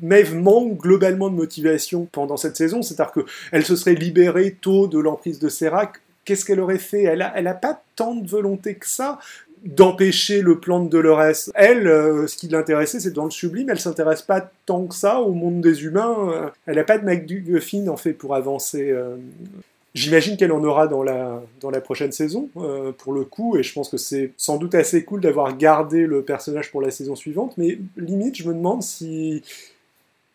Maeve 0.00 0.34
manque 0.34 0.78
globalement 0.78 1.28
de 1.28 1.34
motivation 1.34 2.08
pendant 2.10 2.36
cette 2.36 2.56
saison, 2.56 2.82
c'est-à-dire 2.82 3.12
qu'elle 3.12 3.64
se 3.64 3.76
serait 3.76 3.94
libérée 3.94 4.56
tôt 4.60 4.86
de 4.86 4.98
l'emprise 4.98 5.38
de 5.38 5.48
Serac. 5.48 6.00
Qu'est-ce 6.24 6.44
qu'elle 6.44 6.60
aurait 6.60 6.78
fait? 6.78 7.02
Elle 7.02 7.18
n'a 7.18 7.32
elle 7.34 7.48
a 7.48 7.54
pas 7.54 7.82
tant 7.96 8.14
de 8.14 8.28
volonté 8.28 8.76
que 8.76 8.86
ça 8.86 9.18
d'empêcher 9.64 10.42
le 10.42 10.58
plan 10.58 10.80
de 10.80 10.88
Dolores. 10.88 11.50
Elle, 11.54 11.86
euh, 11.86 12.26
ce 12.26 12.36
qui 12.36 12.48
l'intéressait, 12.48 12.98
c'est 12.98 13.12
dans 13.12 13.24
le 13.24 13.30
sublime, 13.30 13.70
elle 13.70 13.78
s'intéresse 13.78 14.22
pas 14.22 14.50
tant 14.66 14.86
que 14.86 14.94
ça 14.94 15.20
au 15.20 15.32
monde 15.32 15.60
des 15.60 15.84
humains. 15.84 16.16
Euh, 16.32 16.48
elle 16.66 16.76
n'a 16.76 16.84
pas 16.84 16.98
de 16.98 17.04
MacGuffin, 17.04 17.86
en 17.86 17.96
fait, 17.96 18.12
pour 18.12 18.34
avancer. 18.34 18.92
J'imagine 19.94 20.38
qu'elle 20.38 20.52
en 20.52 20.64
aura 20.64 20.86
dans 20.86 21.02
la, 21.02 21.80
prochaine 21.82 22.12
saison, 22.12 22.48
euh, 22.56 22.92
pour 22.92 23.12
le 23.12 23.24
coup, 23.24 23.58
et 23.58 23.62
je 23.62 23.74
pense 23.74 23.90
que 23.90 23.98
c'est 23.98 24.32
sans 24.38 24.56
doute 24.56 24.74
assez 24.74 25.04
cool 25.04 25.20
d'avoir 25.20 25.56
gardé 25.56 26.06
le 26.06 26.22
personnage 26.22 26.70
pour 26.70 26.80
la 26.80 26.90
saison 26.90 27.14
suivante, 27.14 27.54
mais 27.58 27.78
limite, 27.98 28.36
je 28.36 28.48
me 28.48 28.54
demande 28.54 28.82
si 28.82 29.42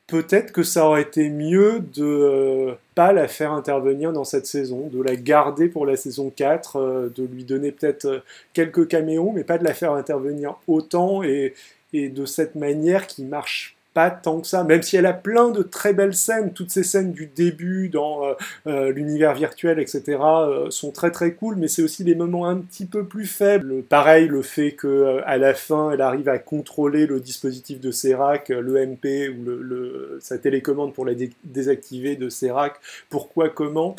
peut-être 0.05 0.51
que 0.51 0.61
ça 0.61 0.85
aurait 0.85 1.01
été 1.01 1.29
mieux 1.29 1.79
de 1.79 2.03
euh, 2.03 2.73
pas 2.93 3.13
la 3.13 3.27
faire 3.27 3.51
intervenir 3.51 4.13
dans 4.13 4.23
cette 4.25 4.45
saison, 4.45 4.89
de 4.93 5.01
la 5.01 5.15
garder 5.15 5.69
pour 5.69 5.87
la 5.87 5.95
saison 5.95 6.29
4, 6.29 6.75
euh, 6.75 7.09
de 7.15 7.23
lui 7.23 7.43
donner 7.43 7.71
peut-être 7.71 8.23
quelques 8.53 8.87
caméos, 8.87 9.31
mais 9.33 9.43
pas 9.43 9.57
de 9.57 9.63
la 9.63 9.73
faire 9.73 9.93
intervenir 9.93 10.55
autant 10.67 11.23
et 11.23 11.53
de 11.93 12.25
cette 12.25 12.53
manière 12.53 13.07
qui 13.07 13.23
marche 13.23 13.76
pas 13.97 14.11
tant 14.11 14.41
que 14.41 14.47
ça, 14.47 14.63
même 14.63 14.83
si 14.83 14.95
elle 14.95 15.07
a 15.07 15.13
plein 15.13 15.49
de 15.49 15.63
très 15.63 15.91
belles 15.91 16.13
scènes, 16.13 16.53
toutes 16.53 16.69
ces 16.69 16.83
scènes 16.83 17.13
du 17.13 17.25
début 17.25 17.89
dans 17.89 18.23
euh, 18.23 18.33
euh, 18.67 18.91
l'univers 18.91 19.33
virtuel, 19.33 19.79
etc., 19.79 20.19
euh, 20.21 20.69
sont 20.69 20.91
très 20.91 21.09
très 21.09 21.33
cool, 21.33 21.55
mais 21.55 21.67
c'est 21.67 21.81
aussi 21.81 22.03
des 22.03 22.13
moments 22.13 22.45
un 22.45 22.57
petit 22.57 22.85
peu 22.85 23.05
plus 23.05 23.25
faibles. 23.25 23.81
Pareil, 23.81 24.27
le 24.27 24.43
fait 24.43 24.73
que 24.73 25.19
à 25.25 25.39
la 25.39 25.55
fin, 25.55 25.89
elle 25.89 26.01
arrive 26.01 26.29
à 26.29 26.37
contrôler 26.37 27.07
le 27.07 27.19
dispositif 27.19 27.79
de 27.79 27.89
Serac, 27.89 28.49
le 28.49 28.85
MP 28.85 29.29
ou 29.29 29.43
le, 29.43 30.19
sa 30.21 30.37
télécommande 30.37 30.93
pour 30.93 31.03
la 31.03 31.13
désactiver 31.43 32.15
de 32.17 32.29
Serac, 32.29 32.75
pourquoi, 33.09 33.49
comment? 33.49 33.95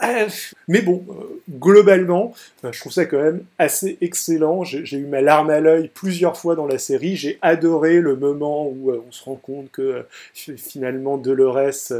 mais 0.68 0.82
bon, 0.82 1.04
globalement, 1.50 2.32
je 2.62 2.78
trouve 2.78 2.92
ça 2.92 3.04
quand 3.04 3.22
même 3.22 3.44
assez 3.58 3.98
excellent. 4.00 4.64
J'ai 4.64 4.96
eu 4.96 5.06
ma 5.06 5.20
larme 5.20 5.50
à 5.50 5.60
l'œil 5.60 5.90
plusieurs 5.92 6.36
fois 6.36 6.54
dans 6.54 6.66
la 6.66 6.78
série. 6.78 7.16
J'ai 7.16 7.38
adoré 7.42 8.00
le 8.00 8.16
moment 8.16 8.66
où 8.66 8.92
on 8.92 9.12
se 9.12 9.24
rend 9.24 9.36
compte 9.36 9.70
que 9.70 10.04
finalement 10.34 11.16
Dolores 11.18 11.92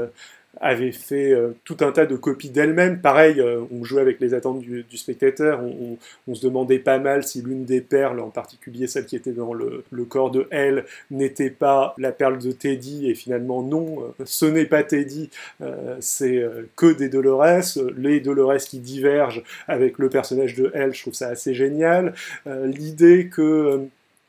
avait 0.61 0.93
fait 0.93 1.33
euh, 1.33 1.57
tout 1.65 1.77
un 1.81 1.93
tas 1.93 2.07
de 2.07 2.17
copies 2.17 2.51
d'elle-même. 2.51 3.01
Pareil, 3.01 3.41
euh, 3.41 3.63
on 3.71 3.85
jouait 3.85 4.01
avec 4.01 4.21
les 4.21 4.35
attentes 4.35 4.61
du, 4.61 4.85
spectateur, 4.97 5.61
on, 5.63 6.35
se 6.35 6.43
demandait 6.43 6.79
pas 6.79 6.99
mal 6.99 7.25
si 7.25 7.43
l'une 7.43 7.65
des 7.65 7.81
perles, 7.81 8.21
en 8.21 8.31
particulier 8.31 8.87
celle 8.87 9.07
qui 9.07 9.17
était 9.17 9.33
dans 9.33 9.55
le, 9.55 9.85
corps 10.09 10.31
de 10.31 10.47
elle, 10.51 10.85
n'était 11.11 11.51
pas 11.51 11.95
la 11.99 12.13
perle 12.13 12.39
de 12.39 12.53
Teddy, 12.53 13.09
et 13.11 13.15
finalement 13.15 13.63
non, 13.63 14.03
euh, 14.03 14.25
ce 14.25 14.47
n'est 14.47 14.67
pas 14.67 14.83
Teddy, 14.83 15.31
c'est 16.01 16.45
que 16.77 16.93
des 16.93 17.09
Dolores, 17.09 17.79
les 17.97 18.21
Dolores 18.21 18.59
qui 18.59 18.79
divergent 18.79 19.43
avec 19.67 19.99
le 19.99 20.09
personnage 20.09 20.55
de 20.55 20.71
elle, 20.75 20.95
je 20.95 21.03
trouve 21.03 21.15
ça 21.15 21.29
assez 21.29 21.55
génial. 21.55 22.15
L'idée 22.47 23.29
que 23.29 23.81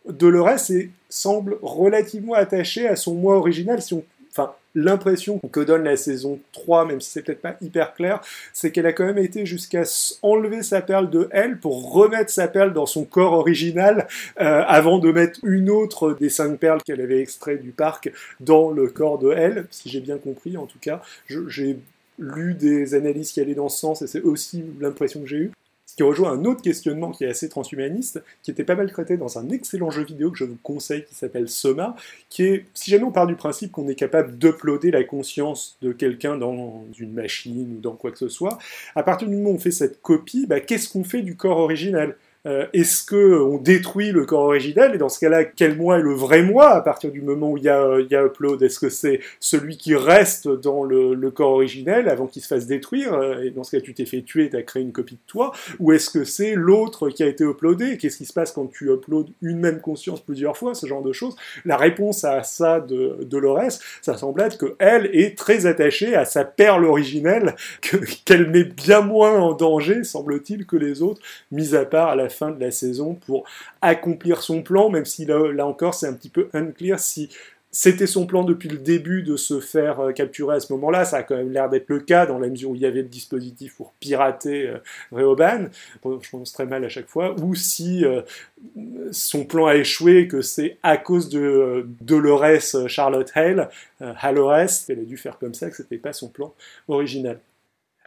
Dolores 0.07 0.71
semble 1.09 1.57
relativement 1.61 2.33
attachée 2.33 2.87
à 2.87 2.95
son 2.95 3.15
moi 3.15 3.37
original, 3.37 3.81
si 3.81 3.93
on 3.93 4.03
enfin, 4.31 4.53
l'impression 4.83 5.39
que 5.51 5.59
donne 5.59 5.83
la 5.83 5.97
saison 5.97 6.39
3, 6.51 6.85
même 6.85 7.01
si 7.01 7.11
c'est 7.11 7.21
peut-être 7.21 7.41
pas 7.41 7.57
hyper 7.61 7.93
clair, 7.93 8.21
c'est 8.53 8.71
qu'elle 8.71 8.85
a 8.85 8.93
quand 8.93 9.05
même 9.05 9.17
été 9.17 9.45
jusqu'à 9.45 9.83
enlever 10.21 10.63
sa 10.63 10.81
perle 10.81 11.09
de 11.09 11.27
elle 11.31 11.59
pour 11.59 11.91
remettre 11.91 12.31
sa 12.31 12.47
perle 12.47 12.73
dans 12.73 12.85
son 12.85 13.05
corps 13.05 13.33
original 13.33 14.07
euh, 14.39 14.63
avant 14.67 14.99
de 14.99 15.11
mettre 15.11 15.39
une 15.43 15.69
autre 15.69 16.13
des 16.19 16.29
cinq 16.29 16.57
perles 16.59 16.81
qu'elle 16.83 17.01
avait 17.01 17.19
extraites 17.19 17.61
du 17.61 17.71
parc 17.71 18.11
dans 18.39 18.71
le 18.71 18.87
corps 18.87 19.19
de 19.19 19.31
elle, 19.31 19.65
si 19.69 19.89
j'ai 19.89 20.01
bien 20.01 20.17
compris 20.17 20.57
en 20.57 20.65
tout 20.65 20.79
cas. 20.79 21.01
J'ai 21.27 21.77
lu 22.17 22.53
des 22.53 22.95
analyses 22.95 23.31
qui 23.31 23.39
allaient 23.39 23.55
dans 23.55 23.69
ce 23.69 23.79
sens 23.79 24.01
et 24.01 24.07
c'est 24.07 24.21
aussi 24.21 24.63
l'impression 24.79 25.21
que 25.21 25.27
j'ai 25.27 25.37
eue 25.37 25.51
qui 25.99 26.03
rejoint 26.03 26.31
un 26.31 26.45
autre 26.45 26.61
questionnement 26.61 27.11
qui 27.11 27.25
est 27.25 27.27
assez 27.27 27.49
transhumaniste, 27.49 28.23
qui 28.41 28.51
était 28.51 28.63
pas 28.63 28.75
mal 28.75 28.89
traité 28.89 29.17
dans 29.17 29.37
un 29.37 29.49
excellent 29.49 29.91
jeu 29.91 30.05
vidéo 30.05 30.31
que 30.31 30.37
je 30.37 30.45
vous 30.45 30.57
conseille 30.63 31.03
qui 31.03 31.13
s'appelle 31.13 31.49
Soma, 31.49 31.93
qui 32.29 32.43
est, 32.43 32.65
si 32.73 32.89
jamais 32.89 33.03
on 33.03 33.11
part 33.11 33.27
du 33.27 33.35
principe 33.35 33.73
qu'on 33.73 33.85
est 33.89 33.95
capable 33.95 34.37
d'uploader 34.37 34.91
la 34.91 35.03
conscience 35.03 35.75
de 35.81 35.91
quelqu'un 35.91 36.37
dans 36.37 36.85
une 36.97 37.11
machine 37.11 37.75
ou 37.75 37.81
dans 37.81 37.97
quoi 37.97 38.11
que 38.11 38.17
ce 38.17 38.29
soit, 38.29 38.59
à 38.95 39.03
partir 39.03 39.27
du 39.27 39.35
moment 39.35 39.49
où 39.49 39.55
on 39.55 39.59
fait 39.59 39.71
cette 39.71 40.01
copie, 40.01 40.45
bah, 40.47 40.61
qu'est-ce 40.61 40.87
qu'on 40.87 41.03
fait 41.03 41.21
du 41.21 41.35
corps 41.35 41.57
original? 41.57 42.15
Euh, 42.45 42.65
est-ce 42.71 43.03
que 43.03 43.41
on 43.41 43.57
détruit 43.57 44.11
le 44.11 44.25
corps 44.25 44.45
original 44.45 44.95
Et 44.95 44.97
dans 44.97 45.09
ce 45.09 45.19
cas-là, 45.19 45.43
quel 45.43 45.75
moi 45.75 45.99
est 45.99 46.01
le 46.01 46.13
vrai 46.13 46.41
moi 46.41 46.69
à 46.69 46.81
partir 46.81 47.11
du 47.11 47.21
moment 47.21 47.51
où 47.51 47.57
il 47.57 47.63
y 47.63 47.69
a, 47.69 47.83
a 47.83 48.25
upload? 48.25 48.61
Est-ce 48.61 48.79
que 48.79 48.89
c'est 48.89 49.19
celui 49.39 49.77
qui 49.77 49.95
reste 49.95 50.47
dans 50.47 50.83
le, 50.83 51.29
corps 51.31 51.51
originel 51.51 52.09
avant 52.09 52.27
qu'il 52.27 52.41
se 52.41 52.47
fasse 52.47 52.65
détruire 52.65 53.13
euh, 53.13 53.41
Et 53.43 53.51
dans 53.51 53.63
ce 53.63 53.75
cas, 53.75 53.81
tu 53.81 53.93
t'es 53.93 54.05
fait 54.05 54.21
tuer, 54.21 54.49
tu 54.49 54.55
as 54.55 54.63
créé 54.63 54.81
une 54.81 54.93
copie 54.93 55.15
de 55.15 55.27
toi? 55.27 55.51
Ou 55.79 55.91
est-ce 55.91 56.09
que 56.09 56.23
c'est 56.23 56.55
l'autre 56.55 57.09
qui 57.09 57.23
a 57.23 57.27
été 57.27 57.43
uploadé? 57.43 57.97
Qu'est-ce 57.97 58.17
qui 58.17 58.25
se 58.25 58.33
passe 58.33 58.51
quand 58.51 58.67
tu 58.67 58.89
uploads 58.89 59.29
une 59.41 59.59
même 59.59 59.81
conscience 59.81 60.21
plusieurs 60.21 60.57
fois? 60.57 60.73
Ce 60.73 60.87
genre 60.87 61.03
de 61.03 61.11
choses. 61.11 61.35
La 61.65 61.77
réponse 61.77 62.23
à 62.23 62.43
ça 62.43 62.79
de 62.79 63.17
Dolores, 63.23 63.79
ça 64.01 64.17
semble 64.17 64.41
être 64.41 64.57
qu'elle 64.57 65.09
est 65.13 65.37
très 65.37 65.65
attachée 65.65 66.15
à 66.15 66.25
sa 66.25 66.45
perle 66.45 66.85
originelle, 66.85 67.55
qu'elle 68.25 68.49
met 68.49 68.63
bien 68.63 69.01
moins 69.01 69.37
en 69.37 69.53
danger, 69.53 70.03
semble-t-il, 70.03 70.65
que 70.65 70.77
les 70.77 71.01
autres, 71.01 71.21
mis 71.51 71.75
à 71.75 71.85
part 71.85 72.15
la 72.15 72.29
de 72.47 72.59
la 72.59 72.71
saison 72.71 73.13
pour 73.13 73.43
accomplir 73.81 74.41
son 74.41 74.61
plan, 74.61 74.89
même 74.89 75.05
si 75.05 75.25
là, 75.25 75.65
encore 75.65 75.93
c'est 75.93 76.07
un 76.07 76.13
petit 76.13 76.29
peu 76.29 76.49
unclear 76.53 76.99
si 76.99 77.29
c'était 77.71 78.07
son 78.07 78.25
plan 78.25 78.43
depuis 78.43 78.67
le 78.67 78.79
début 78.79 79.21
de 79.21 79.35
se 79.35 79.59
faire 79.59 79.99
euh, 79.99 80.11
capturer 80.11 80.55
à 80.55 80.59
ce 80.59 80.73
moment-là. 80.73 81.05
Ça 81.05 81.17
a 81.17 81.23
quand 81.23 81.35
même 81.35 81.51
l'air 81.51 81.69
d'être 81.69 81.87
le 81.89 81.99
cas 81.99 82.25
dans 82.25 82.39
la 82.39 82.47
mesure 82.47 82.71
où 82.71 82.75
il 82.75 82.81
y 82.81 82.85
avait 82.85 83.03
le 83.03 83.07
dispositif 83.07 83.75
pour 83.75 83.93
pirater 83.93 84.67
euh, 84.67 84.77
Rehoban. 85.11 85.67
je 86.03 86.29
pense 86.29 86.51
très 86.51 86.65
mal 86.65 86.83
à 86.83 86.89
chaque 86.89 87.07
fois. 87.07 87.35
Ou 87.39 87.53
si 87.53 88.05
euh, 88.05 88.21
son 89.11 89.45
plan 89.45 89.67
a 89.67 89.75
échoué, 89.75 90.27
que 90.27 90.41
c'est 90.41 90.77
à 90.81 90.97
cause 90.97 91.29
de 91.29 91.85
Dolores 92.01 92.87
Charlotte 92.87 93.31
Hale, 93.35 93.69
Halores, 93.99 94.85
qu'elle 94.87 94.99
a 94.99 95.03
dû 95.03 95.17
faire 95.17 95.37
comme 95.37 95.53
ça, 95.53 95.69
que 95.69 95.75
c'était 95.75 95.97
pas 95.97 96.13
son 96.13 96.29
plan 96.29 96.53
original. 96.87 97.39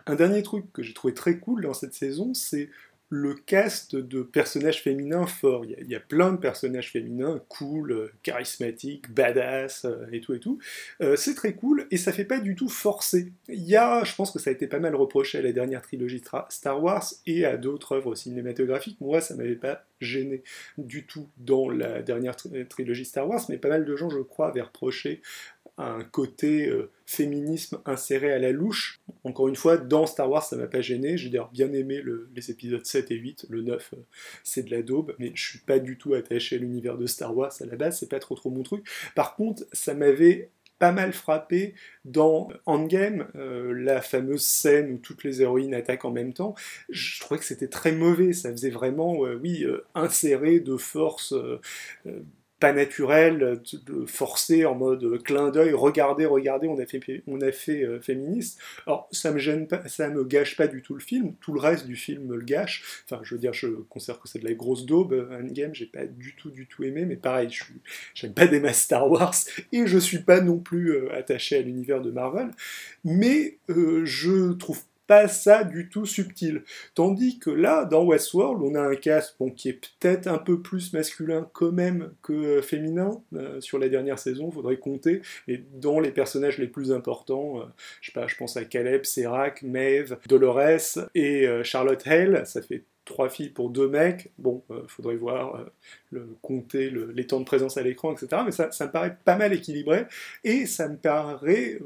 Un 0.06 0.16
dernier 0.16 0.42
truc 0.42 0.64
que 0.72 0.82
j'ai 0.82 0.94
trouvé 0.94 1.14
très 1.14 1.36
cool 1.36 1.62
dans 1.62 1.74
cette 1.74 1.94
saison, 1.94 2.34
c'est 2.34 2.68
le 3.12 3.34
cast 3.34 3.94
de 3.94 4.22
personnages 4.22 4.80
féminins 4.80 5.26
forts. 5.26 5.66
Il 5.66 5.86
y, 5.86 5.94
a, 5.94 6.00
plein 6.00 6.32
de 6.32 6.38
personnages 6.38 6.92
féminins 6.92 7.42
cool, 7.50 7.92
euh, 7.92 8.12
charismatiques, 8.22 9.10
badass 9.12 9.84
euh, 9.84 10.06
et 10.12 10.22
tout 10.22 10.32
et 10.32 10.40
tout. 10.40 10.58
Euh, 11.02 11.14
c'est 11.14 11.34
très 11.34 11.52
cool 11.52 11.86
et 11.90 11.98
ça 11.98 12.10
fait 12.10 12.24
pas 12.24 12.40
du 12.40 12.54
tout 12.54 12.70
forcé. 12.70 13.30
Il 13.48 13.64
y 13.64 13.76
a, 13.76 14.02
je 14.02 14.14
pense 14.14 14.30
que 14.30 14.38
ça 14.38 14.48
a 14.48 14.52
été 14.54 14.66
pas 14.66 14.78
mal 14.78 14.94
reproché 14.94 15.36
à 15.36 15.42
la 15.42 15.52
dernière 15.52 15.82
trilogie 15.82 16.22
Star 16.48 16.82
Wars 16.82 17.04
et 17.26 17.44
à 17.44 17.58
d'autres 17.58 17.96
œuvres 17.96 18.14
cinématographiques. 18.14 18.98
Moi, 19.02 19.20
ça 19.20 19.36
m'avait 19.36 19.56
pas 19.56 19.84
gêné 20.00 20.42
du 20.78 21.04
tout 21.04 21.28
dans 21.36 21.68
la 21.68 22.00
dernière 22.00 22.34
trilogie 22.70 23.04
Star 23.04 23.28
Wars, 23.28 23.44
mais 23.50 23.58
pas 23.58 23.68
mal 23.68 23.84
de 23.84 23.94
gens, 23.94 24.08
je 24.08 24.20
crois, 24.20 24.48
avaient 24.48 24.62
reproché 24.62 25.20
un 25.84 26.04
côté 26.04 26.68
euh, 26.68 26.90
féminisme 27.06 27.80
inséré 27.84 28.32
à 28.32 28.38
la 28.38 28.52
louche. 28.52 29.00
Encore 29.24 29.48
une 29.48 29.56
fois, 29.56 29.76
dans 29.76 30.06
Star 30.06 30.30
Wars, 30.30 30.44
ça 30.44 30.56
m'a 30.56 30.66
pas 30.66 30.80
gêné. 30.80 31.16
J'ai 31.16 31.28
d'ailleurs 31.28 31.50
bien 31.50 31.72
aimé 31.72 32.02
les 32.34 32.50
épisodes 32.50 32.84
7 32.84 33.10
et 33.10 33.16
8. 33.16 33.46
Le 33.48 33.62
9, 33.62 33.94
euh, 33.94 33.96
c'est 34.44 34.64
de 34.64 34.70
la 34.70 34.82
daube, 34.82 35.14
mais 35.18 35.32
je 35.34 35.50
suis 35.50 35.58
pas 35.58 35.78
du 35.78 35.98
tout 35.98 36.14
attaché 36.14 36.56
à 36.56 36.58
l'univers 36.58 36.98
de 36.98 37.06
Star 37.06 37.36
Wars 37.36 37.52
à 37.60 37.66
la 37.66 37.76
base, 37.76 37.98
c'est 37.98 38.08
pas 38.08 38.18
trop 38.18 38.34
trop 38.34 38.50
mon 38.50 38.62
truc. 38.62 38.86
Par 39.14 39.36
contre, 39.36 39.64
ça 39.72 39.94
m'avait 39.94 40.50
pas 40.78 40.92
mal 40.92 41.12
frappé 41.12 41.74
dans 42.04 42.48
Endgame, 42.66 43.28
euh, 43.36 43.72
la 43.72 44.00
fameuse 44.00 44.42
scène 44.42 44.92
où 44.92 44.98
toutes 44.98 45.22
les 45.22 45.40
héroïnes 45.40 45.74
attaquent 45.74 46.04
en 46.04 46.10
même 46.10 46.32
temps. 46.32 46.56
Je 46.88 47.20
trouvais 47.20 47.38
que 47.38 47.46
c'était 47.46 47.68
très 47.68 47.92
mauvais, 47.92 48.32
ça 48.32 48.50
faisait 48.50 48.70
vraiment, 48.70 49.20
oui, 49.20 49.64
insérer 49.94 50.58
de 50.58 50.76
force 50.76 51.34
pas 52.62 52.72
naturel, 52.72 53.60
de 53.72 54.06
forcer 54.06 54.64
en 54.66 54.76
mode 54.76 55.20
clin 55.24 55.50
d'œil, 55.50 55.72
regardez, 55.72 56.26
regardez, 56.26 56.68
on 56.68 56.78
a 56.78 56.86
fait, 56.86 57.24
on 57.26 57.40
a 57.40 57.50
fait 57.50 57.82
euh, 57.82 58.00
féministe. 58.00 58.60
Alors 58.86 59.08
ça 59.10 59.32
me 59.32 59.38
gêne 59.38 59.66
pas, 59.66 59.88
ça 59.88 60.08
me 60.08 60.22
gâche 60.22 60.56
pas 60.56 60.68
du 60.68 60.80
tout 60.80 60.94
le 60.94 61.00
film, 61.00 61.34
tout 61.40 61.52
le 61.52 61.58
reste 61.58 61.86
du 61.86 61.96
film 61.96 62.26
me 62.26 62.36
le 62.36 62.44
gâche. 62.44 63.02
Enfin, 63.04 63.20
je 63.24 63.34
veux 63.34 63.40
dire, 63.40 63.52
je 63.52 63.66
considère 63.66 64.20
que 64.20 64.28
c'est 64.28 64.38
de 64.38 64.44
la 64.44 64.54
grosse 64.54 64.86
daube. 64.86 65.28
Endgame, 65.32 65.74
j'ai 65.74 65.86
pas 65.86 66.06
du 66.06 66.36
tout, 66.36 66.52
du 66.52 66.68
tout 66.68 66.84
aimé, 66.84 67.04
mais 67.04 67.16
pareil, 67.16 67.50
je 67.50 67.64
j'aime 68.14 68.32
pas 68.32 68.46
des 68.46 68.60
masses 68.60 68.82
Star 68.82 69.10
Wars 69.10 69.34
et 69.72 69.88
je 69.88 69.98
suis 69.98 70.20
pas 70.20 70.40
non 70.40 70.60
plus 70.60 70.92
euh, 70.92 71.12
attaché 71.12 71.56
à 71.56 71.62
l'univers 71.62 72.00
de 72.00 72.12
Marvel, 72.12 72.52
mais 73.02 73.58
euh, 73.70 74.04
je 74.04 74.52
trouve 74.52 74.84
pas 75.06 75.28
ça 75.28 75.64
du 75.64 75.88
tout 75.88 76.06
subtil. 76.06 76.62
Tandis 76.94 77.38
que 77.38 77.50
là, 77.50 77.84
dans 77.84 78.04
Westworld, 78.04 78.62
on 78.62 78.74
a 78.74 78.80
un 78.80 78.94
cast 78.94 79.36
qui 79.56 79.68
est 79.68 79.80
peut-être 79.98 80.26
un 80.26 80.38
peu 80.38 80.60
plus 80.60 80.92
masculin 80.92 81.48
quand 81.52 81.72
même 81.72 82.12
que 82.22 82.32
euh, 82.32 82.62
féminin. 82.62 83.22
Euh, 83.34 83.60
sur 83.60 83.78
la 83.78 83.88
dernière 83.88 84.18
saison, 84.18 84.50
faudrait 84.50 84.78
compter. 84.78 85.22
Et 85.48 85.64
dans 85.74 86.00
les 86.00 86.10
personnages 86.10 86.58
les 86.58 86.68
plus 86.68 86.92
importants, 86.92 87.60
euh, 87.60 87.64
je 88.00 88.36
pense 88.36 88.56
à 88.56 88.64
Caleb, 88.64 89.04
Serac, 89.04 89.62
Maeve, 89.62 90.18
Dolores 90.28 91.08
et 91.14 91.46
Charlotte 91.64 92.06
Hale, 92.06 92.46
ça 92.46 92.62
fait 92.62 92.84
trois 93.04 93.28
filles 93.28 93.48
pour 93.48 93.70
deux 93.70 93.88
mecs, 93.88 94.30
bon, 94.38 94.62
faudrait 94.86 95.16
voir, 95.16 95.64
le, 96.10 96.28
compter 96.40 96.90
les 96.90 97.26
temps 97.26 97.40
de 97.40 97.44
présence 97.44 97.76
à 97.76 97.82
l'écran, 97.82 98.12
etc. 98.12 98.42
Mais 98.44 98.52
ça, 98.52 98.70
ça, 98.70 98.86
me 98.86 98.92
paraît 98.92 99.16
pas 99.24 99.36
mal 99.36 99.52
équilibré, 99.52 100.04
et 100.44 100.66
ça 100.66 100.88
me 100.88 100.96
paraît 100.96 101.78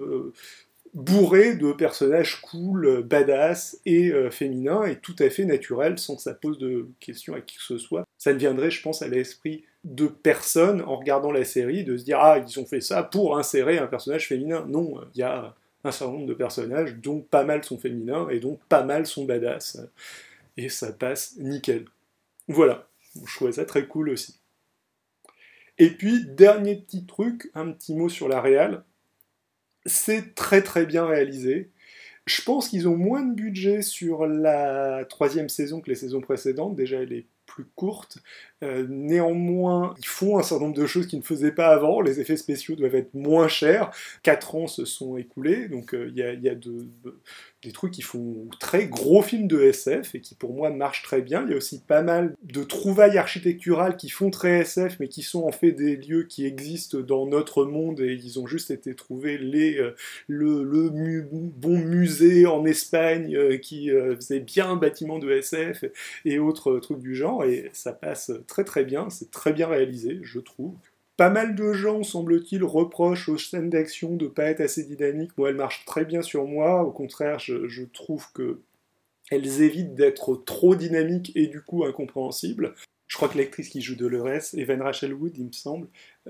bourré 0.97 1.55
de 1.55 1.73
personnages 1.73 2.41
cool, 2.41 3.03
badass 3.03 3.79
et 3.85 4.11
euh, 4.13 4.31
féminins, 4.31 4.85
et 4.85 4.97
tout 4.97 5.15
à 5.19 5.29
fait 5.29 5.45
naturel, 5.45 5.99
sans 5.99 6.17
que 6.17 6.23
ça 6.23 6.33
pose 6.33 6.59
de 6.59 6.89
questions 7.01 7.35
à 7.35 7.43
qui 7.43 7.59
que 7.59 7.63
ce 7.63 7.77
soit. 7.77 8.05
Ça 8.17 8.33
ne 8.33 8.39
viendrait, 8.39 8.71
je 8.71 8.81
pense, 8.81 9.03
à 9.03 9.09
l'esprit 9.09 9.65
de 9.85 10.07
personne 10.07 10.81
en 10.81 10.97
regardant 10.97 11.31
la 11.31 11.45
série, 11.45 11.85
de 11.85 11.99
se 11.99 12.05
dire 12.05 12.19
ah 12.19 12.39
ils 12.39 12.59
ont 12.59 12.65
fait 12.65 12.81
ça 12.81 13.03
pour 13.03 13.37
insérer 13.39 13.79
un 13.79 13.87
personnage 13.87 14.27
féminin. 14.27 14.65
Non, 14.67 15.01
il 15.15 15.21
y 15.21 15.23
a 15.23 15.55
un 15.85 15.93
certain 15.93 16.15
nombre 16.15 16.27
de 16.27 16.35
personnages 16.35 16.97
dont 16.97 17.21
pas 17.21 17.45
mal 17.45 17.63
sont 17.63 17.79
féminins 17.79 18.29
et 18.31 18.41
dont 18.41 18.59
pas 18.71 18.83
mal 18.83 19.07
sont 19.07 19.27
badass. 19.27 19.79
Et 20.57 20.71
ça 20.71 20.93
passe 20.93 21.37
nickel. 21.37 21.85
Voilà, 22.49 22.89
je 23.15 23.35
trouvais 23.35 23.53
ça 23.53 23.67
très 23.67 23.87
cool 23.87 24.09
aussi. 24.09 24.41
Et 25.79 25.91
puis, 25.91 26.25
dernier 26.27 26.77
petit 26.77 27.05
truc, 27.05 27.51
un 27.55 27.71
petit 27.71 27.95
mot 27.95 28.09
sur 28.09 28.29
la 28.29 28.41
réal 28.41 28.83
c'est 29.87 30.35
très 30.35 30.63
très 30.63 30.87
bien 30.87 31.07
réalisé. 31.07 31.71
Je 32.27 32.43
pense 32.43 32.69
qu'ils 32.69 32.89
ont 32.89 32.97
moins 32.97 33.23
de 33.23 33.35
budget 33.35 33.83
sur 33.83 34.27
la 34.27 35.05
troisième 35.09 35.49
saison 35.49 35.81
que 35.81 35.89
les 35.89 35.95
saisons 35.97 36.21
précédentes. 36.21 36.75
Déjà, 36.75 37.01
elle 37.03 37.13
est 37.13 37.27
plus 37.47 37.65
courte. 37.65 38.19
Euh, 38.63 38.87
néanmoins, 38.89 39.95
ils 39.99 40.07
font 40.07 40.39
un 40.39 40.43
certain 40.43 40.65
nombre 40.65 40.77
de 40.77 40.87
choses 40.87 41.07
qu'ils 41.07 41.19
ne 41.19 41.25
faisaient 41.25 41.53
pas 41.53 41.69
avant. 41.69 42.01
Les 42.01 42.21
effets 42.21 42.39
spéciaux 42.39 42.75
doivent 42.75 42.95
être 42.95 43.13
moins 43.13 43.49
chers. 43.49 43.91
Quatre 44.23 44.55
ans 44.55 44.67
se 44.67 44.87
sont 44.87 45.19
écoulés, 45.19 45.69
donc 45.69 45.95
euh, 45.95 46.09
il 46.09 46.17
y, 46.17 46.49
a, 46.49 46.55
de, 46.55 46.89
des 47.63 47.73
trucs 47.73 47.93
qui 47.93 48.01
font 48.01 48.49
très 48.59 48.87
gros 48.87 49.21
films 49.21 49.47
de 49.47 49.61
SF 49.61 50.15
et 50.15 50.23
qui 50.23 50.35
pour 50.35 50.55
moi 50.55 50.71
marchent 50.71 51.03
très 51.03 51.21
bien. 51.21 51.45
Il 51.45 51.51
y 51.51 51.53
a 51.53 51.57
aussi 51.59 51.83
pas 51.83 52.01
mal 52.01 52.35
de 52.45 52.65
trouvailles 52.65 53.19
architecturales 53.19 53.99
qui 53.99 54.09
font 54.09 54.31
très 54.31 54.61
SF 54.61 55.01
mais 55.01 55.09
qui 55.09 55.23
sont 55.23 55.43
en 55.43 55.53
fait 55.53 55.73
des 55.73 55.97
lieux 55.97 56.23
qui 56.23 56.47
existent 56.47 57.01
dans 57.01 57.27
notre 57.27 57.67
monde 57.67 58.01
et 58.01 58.15
ils 58.15 58.41
ont 58.41 58.47
juste 58.47 58.71
été 58.71 58.95
trouvés 58.95 59.37
les, 59.37 59.79
euh, 59.79 59.95
le, 60.29 60.65
bon 61.31 61.77
musée 61.79 62.47
en 62.47 62.65
Espagne 62.65 63.59
qui 63.59 63.91
faisait 63.91 64.41
bien 64.41 64.71
un 64.71 64.77
bâtiment 64.77 65.19
de 65.19 65.31
SF 65.31 65.85
et 66.25 66.39
autres 66.39 66.79
trucs 66.79 67.01
du 67.01 67.15
genre 67.15 67.45
et 67.45 67.69
ça 67.73 67.93
passe 67.93 68.31
très 68.47 68.65
très 68.65 68.85
bien, 68.85 69.11
c'est 69.11 69.31
très 69.31 69.53
bien 69.53 69.69
réalisé 69.69 70.21
je 70.23 70.41
trouve. 70.41 70.75
Pas 71.17 71.31
mal 71.31 71.55
de 71.55 71.73
gens, 71.73 72.03
semble-t-il, 72.03 72.63
reprochent 72.63 73.31
aux 73.31 73.39
scènes 73.39 73.71
d'action 73.71 74.17
de 74.17 74.27
pas 74.27 74.45
être 74.45 74.61
assez 74.61 74.85
dynamiques. 74.85 75.37
Moi, 75.39 75.49
elles 75.49 75.57
marchent 75.57 75.87
très 75.87 76.05
bien 76.05 76.21
sur 76.21 76.45
moi. 76.45 76.85
Au 76.85 76.91
contraire, 76.91 77.39
je, 77.39 77.85
trouve 77.85 78.31
que 78.35 78.61
elles 79.31 79.63
évitent 79.63 79.95
d'être 79.95 80.37
trop 80.45 80.77
dynamiques 80.77 81.33
et 81.35 81.47
du 81.47 81.63
coup 81.63 81.85
incompréhensibles. 81.85 82.75
Je 83.09 83.17
crois 83.17 83.29
que 83.29 83.39
l'actrice 83.39 83.71
qui 83.71 83.81
joue 83.81 83.95
Dolores, 83.95 84.55
Evan 84.55 84.83
Rachel 84.83 85.15
Wood, 85.15 85.39
il 85.39 85.47
me 85.47 85.53
semble, 85.53 85.89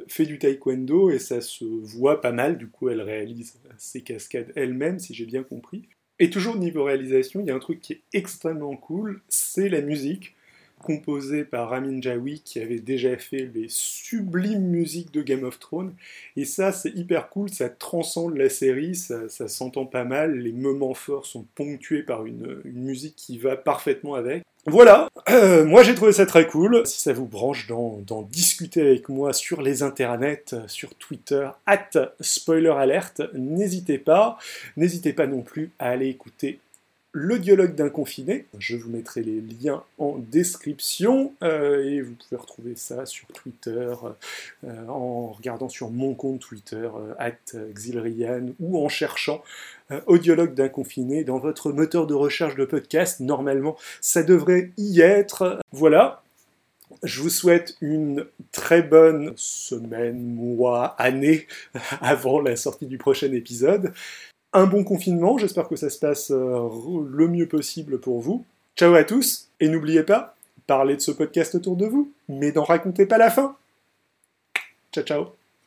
fait 0.09 0.25
du 0.25 0.39
taekwondo 0.39 1.11
et 1.11 1.19
ça 1.19 1.41
se 1.41 1.65
voit 1.65 2.21
pas 2.21 2.33
mal. 2.33 2.57
Du 2.57 2.69
coup, 2.69 2.89
elle 2.89 3.01
réalise 3.01 3.55
ses 3.79 4.03
cascades 4.03 4.53
elle-même, 4.55 5.01
si 5.01 5.15
j'ai 5.15 5.27
bien 5.27 5.43
compris. 5.43 5.89
Et 6.19 6.31
toujours 6.31 6.57
niveau 6.57 6.85
réalisation, 6.85 7.41
il 7.41 7.47
y 7.47 7.51
a 7.51 7.57
un 7.57 7.61
truc 7.61 7.81
qui 7.81 7.95
est 7.95 8.03
extrêmement 8.13 8.77
cool, 8.77 9.21
c'est 9.29 9.69
la 9.69 9.83
musique 9.83 10.35
composé 10.83 11.45
par 11.45 11.71
Ramin 11.71 12.01
Jawi 12.01 12.41
qui 12.45 12.61
avait 12.61 12.79
déjà 12.79 13.17
fait 13.17 13.51
les 13.55 13.67
sublimes 13.69 14.67
musiques 14.67 15.13
de 15.13 15.23
Game 15.23 15.45
of 15.45 15.59
Thrones. 15.59 15.95
Et 16.37 16.45
ça, 16.45 16.73
c'est 16.73 16.91
hyper 16.91 17.29
cool, 17.29 17.51
ça 17.51 17.69
transcende 17.69 18.37
la 18.37 18.49
série, 18.49 18.95
ça, 18.95 19.29
s'entend 19.49 19.87
pas 19.87 20.05
mal, 20.05 20.39
les 20.39 20.53
moments 20.53 20.95
forts 20.95 21.27
sont 21.27 21.47
ponctués 21.55 22.03
par 22.03 22.27
une, 22.27 22.61
musique 22.65 23.17
qui 23.17 23.39
va 23.39 23.57
parfaitement 23.57 24.15
avec. 24.15 24.43
Voilà, 24.69 25.09
euh, 25.31 25.65
moi 25.65 25.85
j'ai 25.85 25.95
trouvé 25.95 26.11
ça 26.11 26.27
très 26.27 26.49
cool. 26.49 26.85
Si 26.87 27.01
ça 27.01 27.13
vous 27.13 27.27
branche 27.27 27.69
d'en 27.69 28.23
discuter 28.23 28.81
avec 28.81 29.09
moi 29.09 29.33
sur 29.33 29.63
les 29.63 29.85
internets, 29.85 30.57
sur 30.67 30.97
Twitter, 30.97 31.49
at 31.67 31.91
spoiler 32.21 32.75
alert, 32.77 33.23
n'hésitez 33.33 33.99
pas. 33.99 34.39
N'hésitez 34.77 35.13
pas 35.13 35.29
non 35.29 35.43
plus 35.43 35.71
à 35.79 35.91
aller 35.91 36.09
écouter 36.09 36.59
le 37.17 37.39
dialogue 37.39 37.75
d'un 37.75 37.89
confiné. 37.89 38.45
Je 38.59 38.77
vous 38.77 38.91
mettrai 38.91 39.23
les 39.23 39.41
liens 39.41 39.83
en 39.97 40.19
description 40.19 41.33
euh, 41.43 41.83
et 41.83 42.03
vous 42.03 42.13
pouvez 42.15 42.39
retrouver 42.39 42.75
ça 42.77 43.07
sur 43.07 43.27
Twitter 43.29 43.95
euh, 44.65 44.87
en 44.87 45.29
regardant 45.29 45.71
sur 45.71 45.91
mon 45.91 46.13
compte 46.13 46.41
Twitter 46.41 46.87
euh, 46.95 47.33
@xilrian 47.73 48.49
ou 48.61 48.85
en 48.85 48.91
cherchant 48.91 49.43
audiologue 50.07 50.53
d'un 50.53 50.69
confiné 50.69 51.25
dans 51.25 51.39
votre 51.39 51.73
moteur 51.73 52.07
de 52.07 52.13
recherche 52.13 52.55
de 52.55 52.67
podcast. 52.67 53.21
Normalement, 53.21 53.79
ça 54.03 54.23
devrait 54.23 54.73
y 54.77 55.01
être. 55.01 55.61
Voilà. 55.73 56.23
Je 57.03 57.23
vous 57.23 57.31
souhaite 57.31 57.77
une 57.81 58.27
très 58.53 58.83
bonne 58.83 59.33
semaine, 59.37 60.35
mois, 60.35 60.97
année 60.99 61.47
avant 62.03 62.41
la 62.41 62.57
sortie 62.57 62.87
du 62.87 62.99
prochain 62.99 63.33
épisode 63.33 63.95
un 64.57 64.67
bon 64.67 64.85
confinement, 64.85 65.39
j'espère 65.39 65.69
que 65.69 65.77
ça 65.77 65.91
se 65.91 65.99
passe 65.99 66.31
euh, 66.31 66.69
le 67.09 67.29
mieux 67.29 67.47
possible 67.47 68.01
pour 68.01 68.21
vous. 68.21 68.45
Ciao 68.77 68.95
à 68.95 69.05
tous, 69.05 69.49
et 69.61 69.69
n'oubliez 69.69 70.03
pas, 70.03 70.37
parlez 70.67 70.97
de 70.97 71.01
ce 71.01 71.11
podcast 71.11 71.55
autour 71.55 71.77
de 71.77 71.87
vous, 71.87 72.13
mais 72.29 72.53
n'en 72.53 72.65
racontez 72.65 73.07
pas 73.07 73.19
la 73.19 73.31
fin. 73.31 73.57
Ciao 74.93 75.05
ciao 75.05 75.36